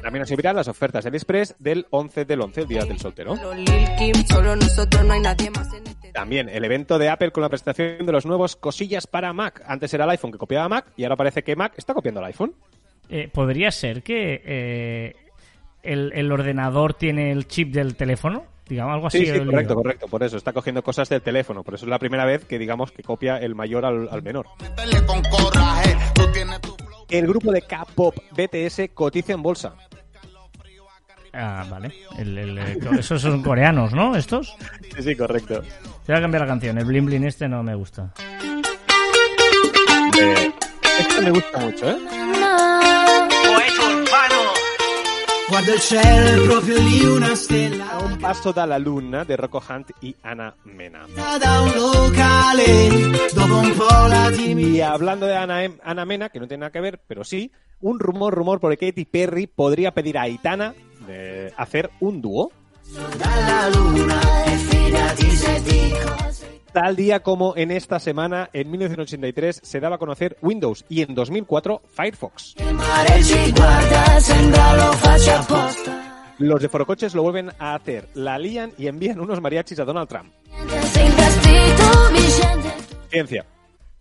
[0.00, 3.34] También sido viral las ofertas del Express del 11 del 11, el día del soltero.
[3.34, 4.12] Este.
[6.12, 9.62] También el evento de Apple con la presentación de los nuevos cosillas para Mac.
[9.66, 12.26] Antes era el iPhone que copiaba Mac y ahora parece que Mac está copiando el
[12.28, 12.52] iPhone.
[13.10, 15.16] Eh, ¿Podría ser que eh,
[15.82, 18.44] el, el ordenador tiene el chip del teléfono?
[18.68, 19.24] Digamos, algo así.
[19.24, 20.08] Sí, correcto, correcto.
[20.08, 21.62] Por eso está cogiendo cosas del teléfono.
[21.64, 24.46] Por eso es la primera vez que digamos que copia el mayor al, al menor.
[27.08, 29.74] El grupo de K-pop BTS cotiza en bolsa.
[31.32, 31.92] Ah, vale.
[32.18, 34.16] El- el- eh, esos son coreanos, ¿no?
[34.16, 34.54] Estos.
[34.94, 35.62] Sí, sí, correcto.
[35.62, 36.76] Te voy a cambiar la canción.
[36.78, 38.12] El Blin Blin este no me gusta.
[40.20, 40.52] Eh,
[40.98, 41.98] esto me gusta mucho, ¿eh?
[45.48, 47.92] Guarda il cielo, è proprio lì una stella.
[47.92, 51.06] A un paso da luna de Rocco Hunt y Ana Mena.
[51.14, 52.90] Da un locale,
[53.32, 54.76] dopo un po' la timidezza.
[54.76, 57.50] Y hablando de Ana, Em- Ana Mena, que no tiene nada que ver, pero sí,
[57.80, 60.74] un rumor, rumor por el que Katy Perry podría pedir a Aitana
[61.06, 62.52] de hacer un dúo.
[63.18, 66.16] Dalla luna e fidati se dico
[66.72, 71.14] Tal día como en esta semana, en 1983, se daba a conocer Windows y en
[71.14, 72.54] 2004 Firefox.
[76.38, 80.08] Los de Forocoches lo vuelven a hacer, la lían y envían unos mariachis a Donald
[80.08, 80.32] Trump.
[83.10, 83.46] Ciencia.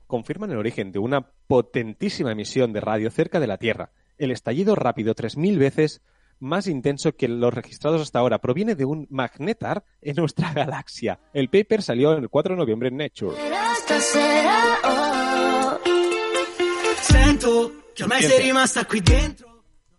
[0.05, 3.91] Confirman el origen de una potentísima emisión de radio cerca de la Tierra.
[4.17, 6.01] El estallido rápido 3.000 veces
[6.39, 11.19] más intenso que los registrados hasta ahora proviene de un magnetar en nuestra galaxia.
[11.33, 13.35] El paper salió el 4 de noviembre en Nature.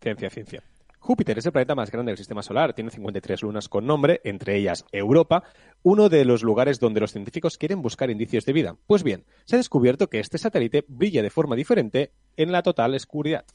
[0.00, 0.62] Ciencia, ciencia.
[1.08, 4.56] Júpiter es el planeta más grande del sistema solar, tiene 53 lunas con nombre, entre
[4.56, 5.42] ellas Europa,
[5.82, 8.76] uno de los lugares donde los científicos quieren buscar indicios de vida.
[8.86, 12.94] Pues bien, se ha descubierto que este satélite brilla de forma diferente en la total
[12.94, 13.46] oscuridad.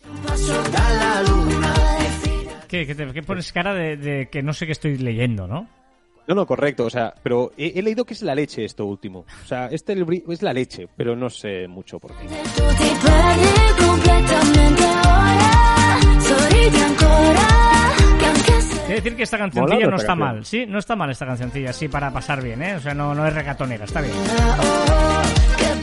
[2.74, 5.68] ¿Qué, qué te- qué pones cara de, de que no sé qué estoy leyendo, no?
[6.28, 9.26] No, no, correcto, o sea, pero he, he leído que es la leche esto último.
[9.44, 9.94] O sea, este
[10.28, 12.26] es la leche, pero no sé mucho por qué.
[18.86, 20.20] Quiero decir que esta cancioncilla no está canción.
[20.20, 20.66] mal, ¿sí?
[20.68, 22.76] No está mal esta cancioncilla, sí, para pasar bien, ¿eh?
[22.76, 24.14] O sea, no, no es regatonera, está bien.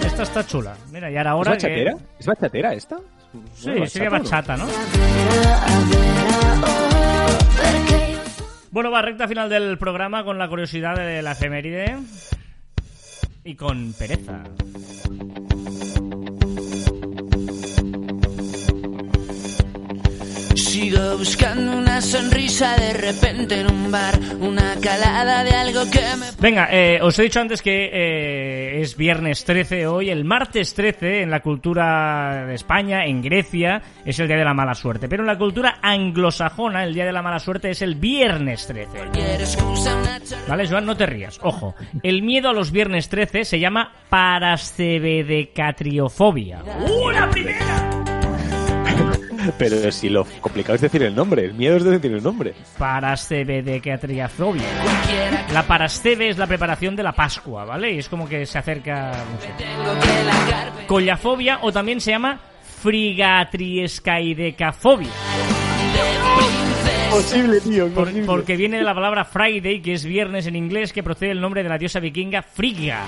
[0.05, 0.75] Esta está chula.
[0.93, 1.69] Mira, y ahora ¿Es que...
[1.69, 1.97] bachatera?
[2.19, 2.97] ¿Es bachatera esta?
[3.55, 4.67] Sí, Bueno, sería bachata, bachata, ¿no?
[8.73, 11.99] Bueno, va, recta final del programa con la curiosidad de la efeméride
[13.43, 14.45] y con pereza.
[20.71, 26.27] Sigo buscando una sonrisa de repente en un bar, una calada de algo que me
[26.39, 30.11] Venga, eh, os he dicho antes que eh, es viernes 13 hoy.
[30.11, 34.55] El martes 13 en la cultura de España, en Grecia, es el día de la
[34.55, 35.09] mala suerte.
[35.09, 39.09] Pero en la cultura anglosajona, el día de la mala suerte es el viernes 13.
[39.13, 40.47] quiero excusa una charla.
[40.47, 40.87] ¿Vale, Joan?
[40.87, 41.41] No te rías.
[41.43, 46.63] Ojo, el miedo a los viernes 13 se llama parascebedecatriofobia.
[46.87, 48.00] ¡Uh, la primera!
[49.59, 52.55] Pero si lo complicado es decir el nombre, el miedo es de decir el nombre.
[52.79, 54.63] Parascebedecatriofobia.
[54.83, 57.93] Cualquiera La parascebe es la preparación de la Pascua, ¿vale?
[57.93, 59.11] Y es como que se acerca...
[59.13, 59.49] no sé.
[60.87, 62.41] Collafobia o también se llama
[62.83, 65.09] frigatriescaidecafobia.
[67.11, 71.03] Posible, tío, Por- porque viene de la palabra Friday, que es viernes en inglés, que
[71.03, 73.01] procede del nombre de la diosa vikinga Frigga.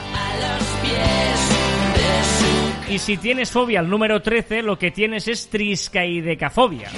[2.89, 6.91] Y si tienes fobia al número 13, lo que tienes es triscaidecafobia.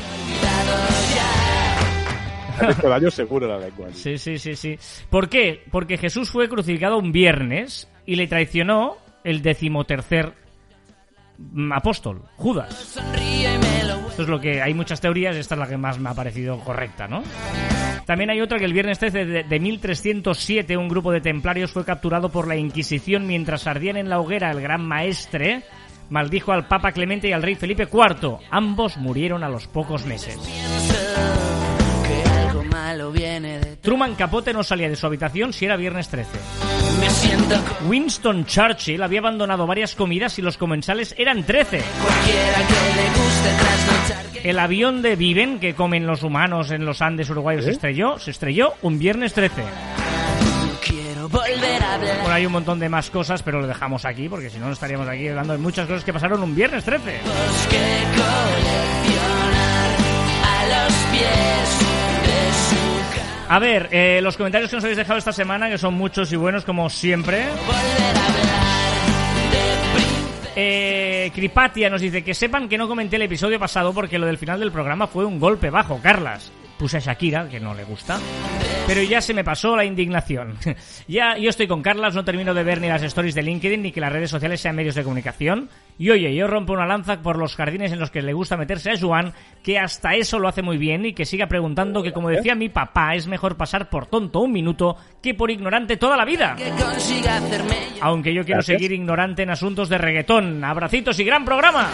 [2.70, 3.88] Hecho daño seguro la lengua.
[3.92, 4.78] Sí, sí, sí, sí.
[5.10, 5.62] ¿Por qué?
[5.70, 10.32] Porque Jesús fue crucificado un viernes y le traicionó el decimotercer
[11.72, 12.98] apóstol, Judas.
[14.08, 16.58] Esto es lo que hay muchas teorías, esta es la que más me ha parecido
[16.60, 17.22] correcta, ¿no?
[18.06, 21.84] También hay otra que el viernes 13 de, de 1307 un grupo de templarios fue
[21.84, 25.64] capturado por la Inquisición mientras ardían en la hoguera el gran maestre
[26.10, 28.38] maldijo al Papa Clemente y al rey Felipe IV.
[28.50, 30.38] Ambos murieron a los pocos meses.
[32.74, 36.08] Que algo malo viene de Truman Capote no salía de su habitación si era viernes
[36.08, 36.30] 13.
[37.00, 41.82] me siento con Winston Churchill había abandonado varias comidas y los comensales eran 13.
[42.02, 46.84] cualquiera que le guste trasnochar que El avión de Viven que comen los humanos en
[46.84, 49.62] los Andes uruguayos se estrelló, se estrelló un viernes 13.
[50.86, 54.28] quiero volver a hablar Bueno, hay un montón de más cosas, pero lo dejamos aquí
[54.28, 57.00] porque si no no estaríamos aquí hablando de muchas cosas que pasaron un viernes 13.
[57.70, 59.90] que coleccionar
[60.42, 61.93] a los pies
[63.48, 66.36] A ver, eh, los comentarios que nos habéis dejado esta semana, que son muchos y
[66.36, 67.44] buenos como siempre.
[70.56, 74.38] Eh, Cripatia nos dice que sepan que no comenté el episodio pasado porque lo del
[74.38, 76.52] final del programa fue un golpe bajo, Carlas.
[76.78, 78.18] Puse a Shakira, que no le gusta.
[78.86, 80.56] Pero ya se me pasó la indignación.
[81.08, 83.92] ya yo estoy con Carlas, no termino de ver ni las stories de LinkedIn ni
[83.92, 85.70] que las redes sociales sean medios de comunicación.
[85.98, 88.90] Y oye, yo rompo una lanza por los jardines en los que le gusta meterse
[88.90, 92.28] a Joan, que hasta eso lo hace muy bien y que siga preguntando que, como
[92.28, 96.24] decía mi papá, es mejor pasar por tonto un minuto que por ignorante toda la
[96.24, 96.56] vida.
[98.00, 98.78] Aunque yo quiero Gracias.
[98.78, 100.64] seguir ignorante en asuntos de reggaetón.
[100.64, 101.88] Abracitos y gran programa.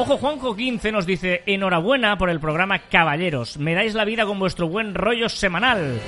[0.00, 3.56] Ojo, Juanjo 15 nos dice, enhorabuena por el programa Caballeros.
[3.58, 5.98] Me dais la vida con vuestro buen rollo semanal.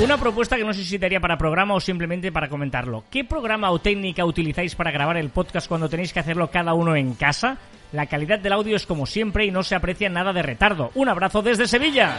[0.00, 3.04] Una propuesta que no sé si te haría para programa o simplemente para comentarlo.
[3.10, 6.96] ¿Qué programa o técnica utilizáis para grabar el podcast cuando tenéis que hacerlo cada uno
[6.96, 7.58] en casa?
[7.92, 10.90] La calidad del audio es como siempre y no se aprecia nada de retardo.
[10.96, 12.16] Un abrazo desde Sevilla.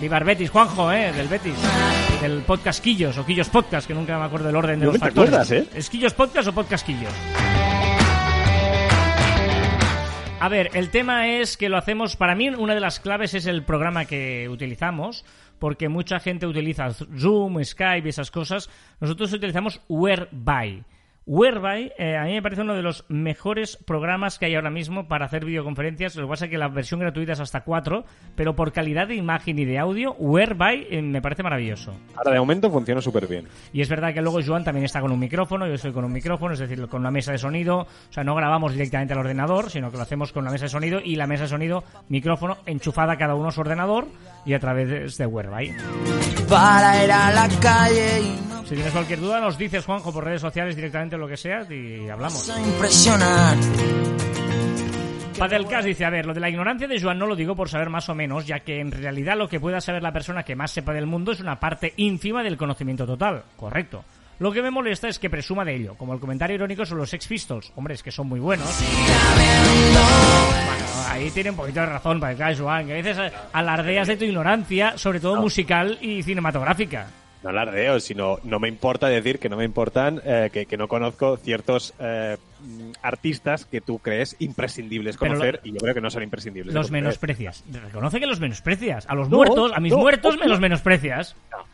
[0.00, 1.12] Viva el Betis, Juanjo, ¿eh?
[1.12, 1.54] Del Betis.
[2.20, 5.00] Del podcast Quillos o Quillos Podcast, que nunca me acuerdo del orden de No los
[5.00, 5.32] te factores.
[5.32, 5.68] acuerdas, ¿eh?
[5.76, 7.12] ¿Es Quillos Podcast o Podcast Quillos?
[10.42, 13.46] A ver, el tema es que lo hacemos, para mí una de las claves es
[13.46, 15.24] el programa que utilizamos,
[15.60, 18.68] porque mucha gente utiliza Zoom, Skype y esas cosas.
[18.98, 20.82] Nosotros utilizamos Whereby.
[21.24, 25.06] Whereby eh, a mí me parece uno de los mejores programas que hay ahora mismo
[25.06, 26.16] para hacer videoconferencias.
[26.16, 28.04] Lo que pasa es que la versión gratuita es hasta 4,
[28.34, 31.94] pero por calidad de imagen y de audio, Whereby eh, me parece maravilloso.
[32.16, 33.46] Ahora de momento funciona súper bien.
[33.72, 36.12] Y es verdad que luego Joan también está con un micrófono, yo estoy con un
[36.12, 37.82] micrófono, es decir, con una mesa de sonido.
[37.82, 40.70] O sea, no grabamos directamente al ordenador, sino que lo hacemos con la mesa de
[40.70, 44.08] sonido y la mesa de sonido, micrófono, enchufada cada uno a su ordenador
[44.44, 45.74] y a través de Whereby.
[46.48, 50.24] para ir a la calle y no Si tienes cualquier duda, nos dices, Juanjo, por
[50.24, 52.50] redes sociales directamente lo que sea y hablamos.
[55.38, 57.90] Padelcas dice, a ver, lo de la ignorancia de Joan no lo digo por saber
[57.90, 60.70] más o menos, ya que en realidad lo que pueda saber la persona que más
[60.70, 63.42] sepa del mundo es una parte ínfima del conocimiento total.
[63.56, 64.04] Correcto.
[64.38, 67.10] Lo que me molesta es que presuma de ello, como el comentario irónico sobre los
[67.10, 67.72] Sex Pistols.
[67.76, 68.68] Hombre, es que son muy buenos.
[71.34, 75.18] Tiene un poquito de razón, Padelcas, Joan, que a veces alardeas de tu ignorancia, sobre
[75.18, 77.06] todo musical y cinematográfica.
[77.42, 80.86] No alardeo, sino no me importa decir que no me importan, eh, que, que no
[80.88, 82.36] conozco ciertos eh,
[83.02, 86.72] artistas que tú crees imprescindibles conocer lo- y yo creo que no son imprescindibles.
[86.74, 87.02] Los conocer.
[87.02, 87.64] menosprecias.
[87.72, 89.06] Reconoce que los menosprecias.
[89.08, 91.34] A los No, muertos, a mis no, muertos me los menosprecias.
[91.50, 91.64] No,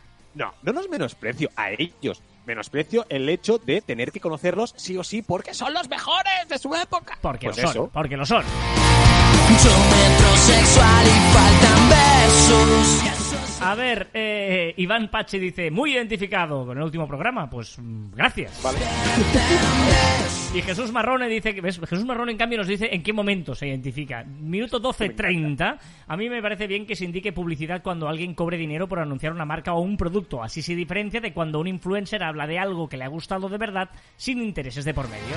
[0.63, 2.23] no los menosprecio a ellos.
[2.47, 6.59] Menosprecio el hecho de tener que conocerlos sí o sí porque son los mejores de
[6.59, 7.19] su época.
[7.21, 7.91] Porque Pues lo son, eso.
[7.93, 8.43] porque lo son.
[8.43, 13.28] Yo metrosexual y faltan besos.
[13.63, 17.51] A ver, eh, Iván Pache dice, muy identificado con el último programa.
[17.51, 18.63] Pues mm, gracias.
[18.63, 18.79] Vale.
[20.55, 21.79] Y Jesús Marrone dice que, ¿ves?
[21.79, 24.25] Jesús Marrone en cambio nos dice en qué momento se identifica.
[24.25, 25.79] Minuto 12.30.
[26.07, 29.35] A mí me parece bien que se indique publicidad cuando alguien cobre dinero por anunciar
[29.35, 30.43] una marca o un producto.
[30.43, 33.59] Así se diferencia de cuando un influencer habla de algo que le ha gustado de
[33.59, 35.37] verdad sin intereses de por medio.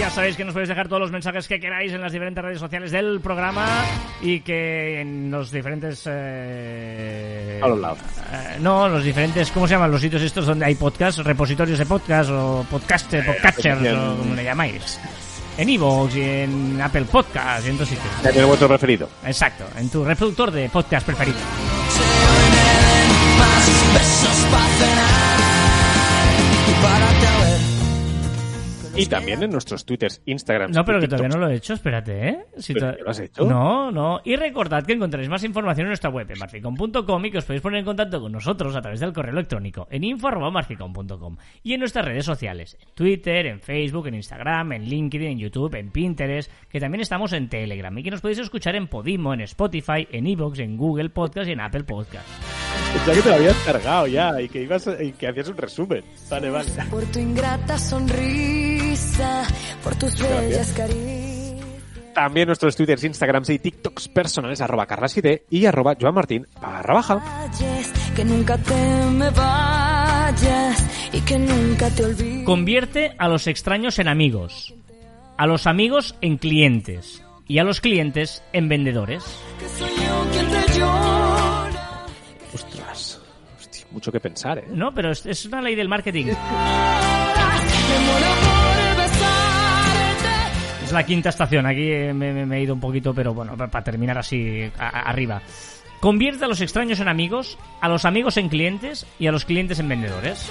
[0.00, 2.58] Ya sabéis que nos podéis dejar todos los mensajes que queráis en las diferentes redes
[2.58, 3.66] sociales del programa
[4.22, 6.04] y que en los diferentes...
[6.10, 7.98] eh, A los lados.
[8.32, 11.18] eh, no, los diferentes, ¿cómo se llaman los sitios estos donde hay podcast?
[11.18, 13.98] Repositorios de podcast o podcaster, podcatchers asociación.
[13.98, 14.98] o como le llamáis.
[15.58, 18.14] En Evox y en Apple Podcast y en todos sitios.
[18.24, 19.06] Ya tiene vuestro preferido.
[19.26, 21.36] Exacto, en tu reproductor de podcast preferido.
[28.96, 30.72] Y también en nuestros twitters, Instagram.
[30.72, 32.38] No, pero que todavía no lo he hecho, espérate, ¿eh?
[32.58, 33.44] Si ¿Pero to- ya lo has hecho?
[33.44, 34.20] No, no.
[34.24, 37.62] Y recordad que encontraréis más información en nuestra web, en marficom.com, y que os podéis
[37.62, 41.36] poner en contacto con nosotros a través del correo electrónico, en info.marficom.com.
[41.62, 45.74] Y en nuestras redes sociales, en Twitter, en Facebook, en Instagram, en LinkedIn, en YouTube,
[45.76, 49.40] en Pinterest, que también estamos en Telegram, y que nos podéis escuchar en Podimo, en
[49.42, 52.69] Spotify, en Evox, en Google Podcast y en Apple Podcast.
[53.06, 56.04] Ya que te lo habías cargado ya y que, ibas, y que hacías un resumen.
[56.28, 56.70] Vale, vale.
[56.90, 59.44] Por tu ingrata sonrisa,
[59.82, 61.30] por tus bellas caricias.
[62.14, 67.48] También nuestros twitters, Instagrams y TikToks personales, arroba carlasfide y arroba joanmartin barra baja.
[68.14, 68.74] Que nunca te
[69.12, 72.44] me vayas y que nunca te olvides.
[72.44, 74.74] Convierte a los extraños en amigos,
[75.36, 79.24] a los amigos en clientes y a los clientes en vendedores.
[79.58, 80.59] Que soy yo quien te
[83.92, 84.64] mucho que pensar, ¿eh?
[84.68, 86.26] No, pero es, es una ley del marketing.
[90.84, 91.66] Es la quinta estación.
[91.66, 95.40] Aquí eh, me, he ido un poquito, pero bueno, para, terminar así arriba.
[96.00, 99.78] Convierte a los extraños en amigos, a los amigos en clientes y a los clientes
[99.78, 100.50] en vendedores.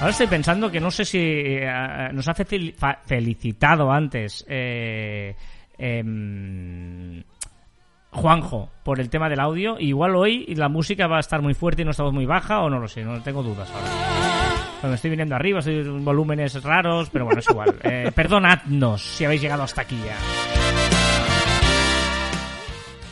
[0.00, 5.34] Ahora estoy pensando que no sé si eh, nos ha felicitado antes eh,
[5.76, 7.22] em,
[8.10, 9.78] Juanjo por el tema del audio.
[9.78, 12.70] Igual hoy la música va a estar muy fuerte y nuestra voz muy baja, o
[12.70, 13.88] no lo sé, no tengo dudas ahora.
[14.80, 17.74] Cuando estoy viniendo arriba, estoy en volúmenes raros, pero bueno, es igual.
[17.84, 20.57] Eh, perdonadnos si habéis llegado hasta aquí ya.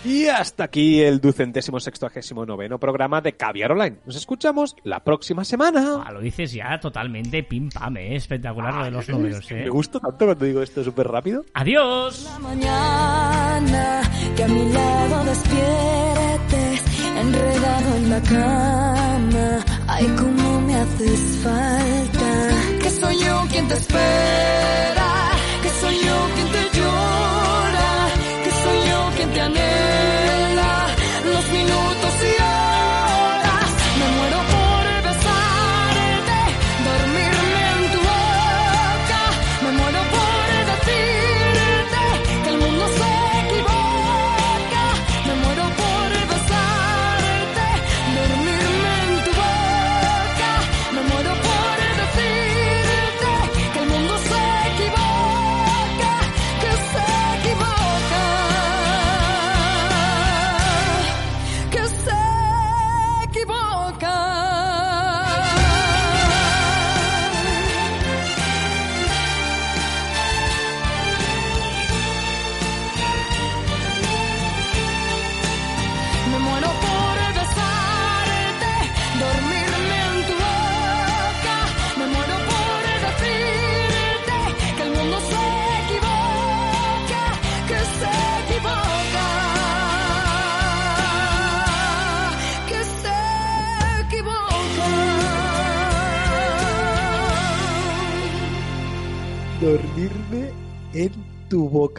[0.06, 3.96] Y hasta aquí el ducentésimo sextuagésimo noveno programa de Caviar Online.
[4.06, 6.04] Nos escuchamos la próxima semana.
[6.06, 9.50] Ah, lo dices ya totalmente pim pam, eh, espectacular lo de los números.
[9.50, 9.64] Eh.
[9.64, 11.44] Me gusta tanto cuando digo esto súper rápido.
[11.54, 12.22] Adiós.
[12.22, 14.00] La mañana
[14.36, 16.82] que a mi lado despiertes,
[17.18, 19.64] enredado en la cama.
[19.88, 22.78] Ay, cómo me haces falta.
[22.80, 25.30] Que soy yo quien te espera,
[25.62, 26.65] que soy yo quien te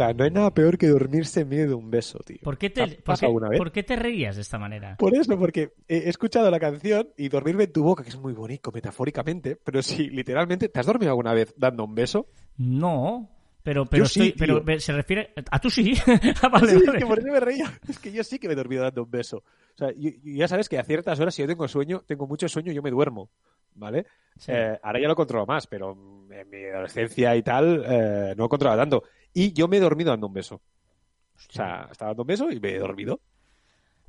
[0.06, 0.14] boca.
[0.14, 2.38] No hay nada peor que dormirse en medio de un beso, tío.
[2.44, 3.58] ¿Por qué ¿Te por qué- alguna vez?
[3.58, 4.96] por qué te reías de esta manera?
[4.98, 8.34] Por eso, porque he escuchado la canción y dormirme en tu boca, que es muy
[8.34, 12.28] bonito metafóricamente, pero si literalmente, ¿te has dormido alguna vez dando un beso?
[12.58, 13.30] No,
[13.64, 15.34] pero, pero, sí, pero se refiere...
[15.52, 15.94] ¿A tú sí?
[16.42, 17.72] Ah, vale, Sí, es que por eso me reía.
[17.90, 19.38] Es que yo sí que me he dormido dando un beso.
[19.40, 19.90] O sea,
[20.24, 22.92] ya sabes que a ciertas horas, si yo tengo sueño, tengo mucho sueño, yo me
[22.92, 23.30] duermo.
[23.76, 24.06] ¿Vale?
[24.38, 24.52] Sí.
[24.56, 25.92] Eh, ahora ya lo controlo más, pero
[26.32, 29.04] en mi adolescencia y tal, eh, no lo controlaba tanto.
[29.40, 30.56] Y yo me he dormido dando un beso.
[30.56, 33.20] O sea, estaba dando un beso y me he dormido.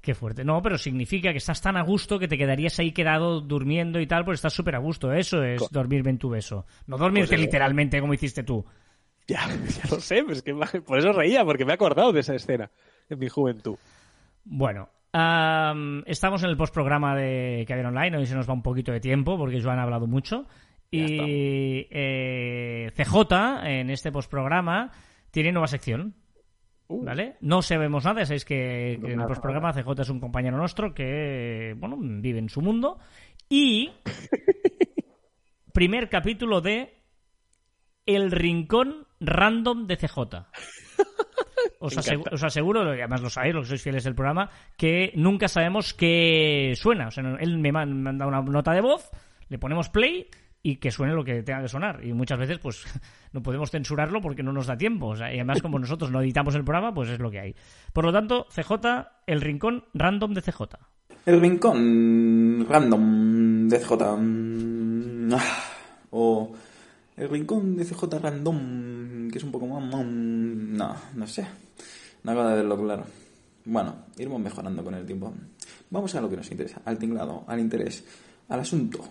[0.01, 0.45] Qué fuerte.
[0.45, 4.07] No, pero significa que estás tan a gusto que te quedarías ahí quedado durmiendo y
[4.07, 5.13] tal, pues estás súper a gusto.
[5.13, 6.65] Eso es Co- dormirme en tu beso.
[6.87, 7.45] No dormirte Pues eso.
[7.47, 8.65] literalmente como hiciste tú.
[9.27, 9.47] Ya,
[9.83, 12.35] ya lo sé, pero es que por eso reía, porque me he acordado de esa
[12.35, 12.71] escena
[13.11, 13.77] en mi juventud.
[14.45, 18.17] Bueno, am, estamos en el postprograma de Caber Online.
[18.17, 20.47] Hoy se nos va un poquito de tiempo porque Joan ha hablado mucho.
[20.91, 24.91] Y eh, CJ, en este postprograma,
[25.31, 26.15] tiene nueva sección.
[26.91, 27.37] Uh, ¿Vale?
[27.43, 30.95] No sabemos nada, sabéis que, que en el nada, postprograma CJ es un compañero nuestro
[30.95, 32.99] que, bueno, vive en su mundo.
[33.49, 33.91] Y
[35.73, 37.03] primer capítulo de
[38.07, 40.19] El Rincón Random de CJ.
[41.81, 42.35] Os, Me asegu- encanta.
[42.35, 45.95] os aseguro, y además lo sabéis, los que sois fieles del programa, que nunca sabemos
[45.95, 47.07] qué suena.
[47.07, 49.11] O sea, él me man- manda una nota de voz,
[49.49, 50.27] le ponemos play
[50.69, 52.05] y que suene lo que tenga que sonar.
[52.05, 52.85] Y muchas veces, pues,
[53.33, 55.07] no podemos censurarlo porque no nos da tiempo.
[55.07, 57.55] O sea, y además, como nosotros no editamos el programa, pues es lo que hay.
[57.95, 58.75] Por lo tanto, CJ,
[59.27, 60.61] el rincón random de CJ.
[61.25, 63.93] El rincón random de CJ.
[66.11, 66.53] O
[67.17, 69.83] el rincón de CJ random, que es un poco más...
[70.05, 71.47] No, no sé.
[72.25, 73.05] No acabo de verlo claro.
[73.65, 75.33] Bueno, iremos mejorando con el tiempo.
[75.89, 78.05] Vamos a lo que nos interesa, al tinglado, al interés,
[78.51, 79.03] al asunto.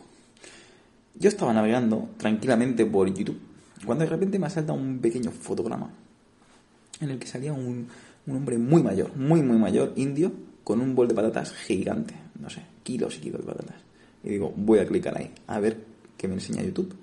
[1.20, 3.40] Yo estaba navegando tranquilamente por YouTube
[3.86, 5.90] cuando de repente me salta un pequeño fotograma
[7.00, 7.88] en el que salía un,
[8.26, 10.32] un hombre muy mayor, muy, muy mayor, indio,
[10.64, 13.76] con un bol de patatas gigante, no sé, kilos y kilos de patatas.
[14.24, 15.78] Y digo, voy a clicar ahí, a ver
[16.18, 16.94] qué me enseña YouTube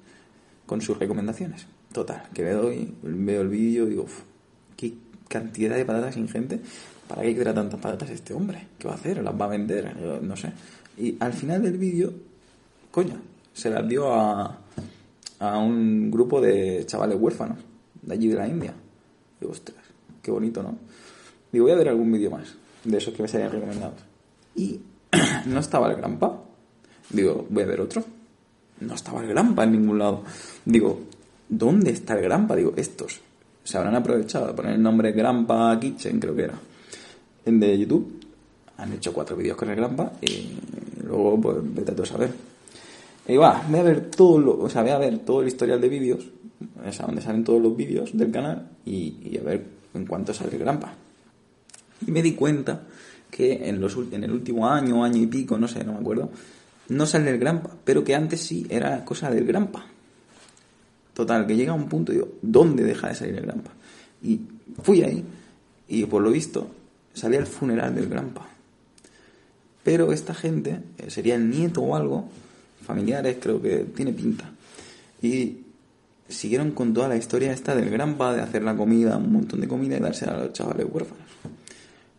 [0.67, 1.67] con sus recomendaciones.
[1.93, 4.23] Total, que doy, veo el vídeo y digo, "Uf,
[4.77, 4.95] qué
[5.29, 6.61] cantidad de patatas ingente,
[7.09, 8.67] ¿para qué quiera tantas patatas este hombre?
[8.79, 9.23] ¿Qué va a hacer?
[9.23, 9.95] ¿Las va a vender?
[10.01, 10.53] Yo no sé.
[10.99, 12.13] Y al final del vídeo,
[12.91, 13.15] coño,
[13.55, 14.59] se las dio a,
[15.39, 17.59] a un grupo de chavales huérfanos
[18.03, 18.75] de allí de la India.
[19.41, 19.85] Digo, ostras,
[20.21, 20.77] qué bonito, ¿no?
[21.51, 24.01] Digo, voy a ver algún vídeo más de esos que me serían recomendados.
[24.55, 24.81] Y
[25.47, 26.43] no estaba el Grampa.
[27.11, 28.05] Digo, voy a ver otro.
[28.81, 30.25] No estaba el Grampa en ningún lado.
[30.65, 31.01] Digo,
[31.49, 32.57] ¿dónde está el Grampa?
[32.57, 33.21] Digo, estos
[33.63, 36.55] se habrán aprovechado de poner el nombre Grampa Kitchen, creo que era,
[37.47, 38.21] en de YouTube.
[38.77, 40.59] Han hecho cuatro vídeos con el Grampa y
[41.03, 42.54] luego, pues, vete a a saber.
[43.27, 45.81] Y va, voy a ver todo lo, o sea, voy a ver todo el historial
[45.81, 46.27] de vídeos,
[46.87, 49.65] o sea, donde salen todos los vídeos del canal y, y a ver
[49.95, 50.95] en cuánto sale el Grampa.
[52.07, 52.83] Y me di cuenta
[53.31, 56.31] que en, los, en el último año, año y pico, no sé, no me acuerdo,
[56.89, 59.87] no sale el Grampa, pero que antes sí era cosa del Grampa.
[61.15, 63.71] Total, que llega a un punto y digo, ¿dónde deja de salir el Grampa?
[64.23, 64.41] Y
[64.83, 65.25] fui ahí
[65.89, 66.69] y por lo visto
[67.15, 68.47] salía el funeral del Grampa.
[69.83, 72.29] Pero esta gente, eh, sería el nieto o algo,
[72.85, 74.51] familiares, creo que tiene pinta.
[75.23, 75.65] Y
[76.29, 79.69] siguieron con toda la historia esta del Grampa, de hacer la comida, un montón de
[79.69, 81.25] comida y dársela a los chavales huérfanos.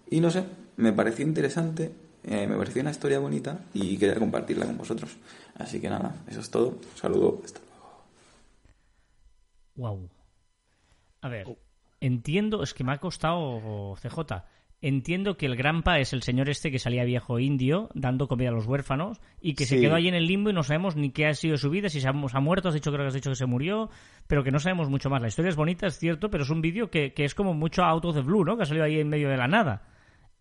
[0.09, 0.43] Y no sé,
[0.77, 1.91] me pareció interesante,
[2.23, 5.11] eh, me pareció una historia bonita y quería compartirla con vosotros.
[5.55, 6.69] Así que nada, eso es todo.
[6.69, 8.03] Un saludo, hasta luego.
[9.75, 10.09] Wow.
[11.21, 11.57] A ver,
[11.99, 14.43] entiendo, es que me ha costado CJ.
[14.87, 18.51] Entiendo que el Grampa es el señor este que salía viejo indio dando comida a
[18.51, 21.25] los huérfanos y que se quedó ahí en el limbo y no sabemos ni qué
[21.25, 23.15] ha sido su vida, si se ha, se ha muerto, has dicho creo que has
[23.15, 23.89] dicho que se murió,
[24.27, 25.23] pero que no sabemos mucho más.
[25.23, 27.83] La historia es bonita, es cierto, pero es un vídeo que, que es como mucho
[27.83, 28.57] out of the blue, ¿no?
[28.57, 29.87] Que ha salido ahí en medio de la nada.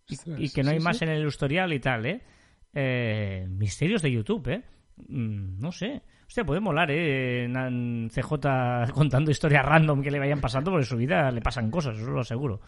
[0.07, 2.21] Y, que no hay sí, más en el historial y tal, ¿eh?
[2.75, 4.63] Eh, Misterios de YouTube, ¿eh?
[5.09, 6.03] Mm, no sé.
[6.27, 7.49] Hostia, puede molar, ¿eh?
[8.11, 11.97] CJ contando historias random que le vayan pasando, porque en su vida le pasan cosas,
[11.97, 12.61] eso lo aseguro.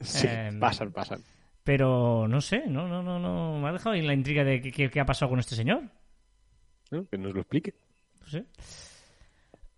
[0.00, 1.22] Sí, Em, pasan, pasan.
[1.64, 3.58] Pero no sé, no, no, no, no.
[3.60, 5.82] Me ha dejado ahí la intriga de qué, qué- ha pasado con este señor.
[6.90, 7.06] ¿no?
[7.08, 7.74] Que nos lo explique.
[8.20, 8.46] No sé.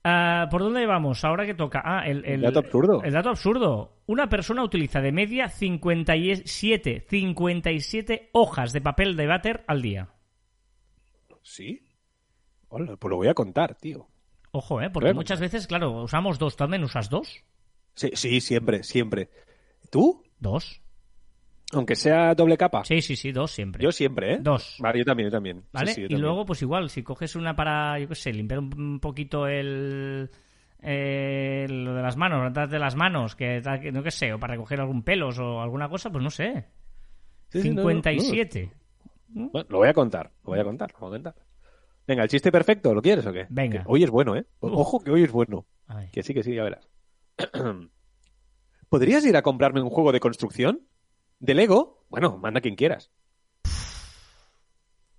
[0.04, 1.24] Ah, ¿Por dónde vamos?
[1.24, 1.82] Ahora que toca.
[1.84, 3.02] Ah, el, el- El dato absurdo.
[3.02, 4.02] El dato absurdo.
[4.06, 10.08] Una persona utiliza de media 57, 57 hojas de papel de váter al día.
[11.42, 11.86] ¿Sí?
[12.68, 14.06] Hola, pues lo voy a contar, tío.
[14.52, 14.90] Ojo, ¿eh?
[14.90, 16.56] Porque muchas veces, claro, usamos dos.
[16.56, 17.44] ¿También usas dos?
[17.94, 19.28] Sí, sí, siempre, siempre.
[19.90, 20.22] ¿Tú?
[20.38, 20.80] Dos.
[21.72, 22.84] Aunque sea doble capa.
[22.84, 23.82] Sí, sí, sí, dos siempre.
[23.82, 24.38] Yo siempre, ¿eh?
[24.40, 24.76] Dos.
[24.80, 25.60] Vale, yo también, yo también.
[25.60, 25.92] Sí, ¿Vale?
[25.92, 26.22] sí, yo y también.
[26.22, 30.30] luego, pues igual, si coges una para, yo qué sé, limpiar un poquito el,
[30.80, 33.62] el, las manos, plantas de las manos, que,
[33.92, 36.66] no que sé, o para recoger algún pelos o alguna cosa, pues no sé.
[37.50, 37.88] Sí, sí, no, no, no.
[37.90, 38.72] 57.
[39.28, 41.34] Bueno, lo voy a contar, lo voy a contar, lo voy a contar.
[42.06, 43.46] Venga, el chiste perfecto, ¿lo quieres o qué?
[43.48, 43.84] Venga.
[43.84, 44.44] Que hoy es bueno, ¿eh?
[44.58, 45.66] Ojo que hoy es bueno.
[45.86, 46.08] Ay.
[46.10, 46.88] Que sí, que sí, ya verás.
[48.90, 50.84] ¿Podrías ir a comprarme un juego de construcción?
[51.38, 52.04] ¿De Lego?
[52.08, 53.12] Bueno, manda quien quieras.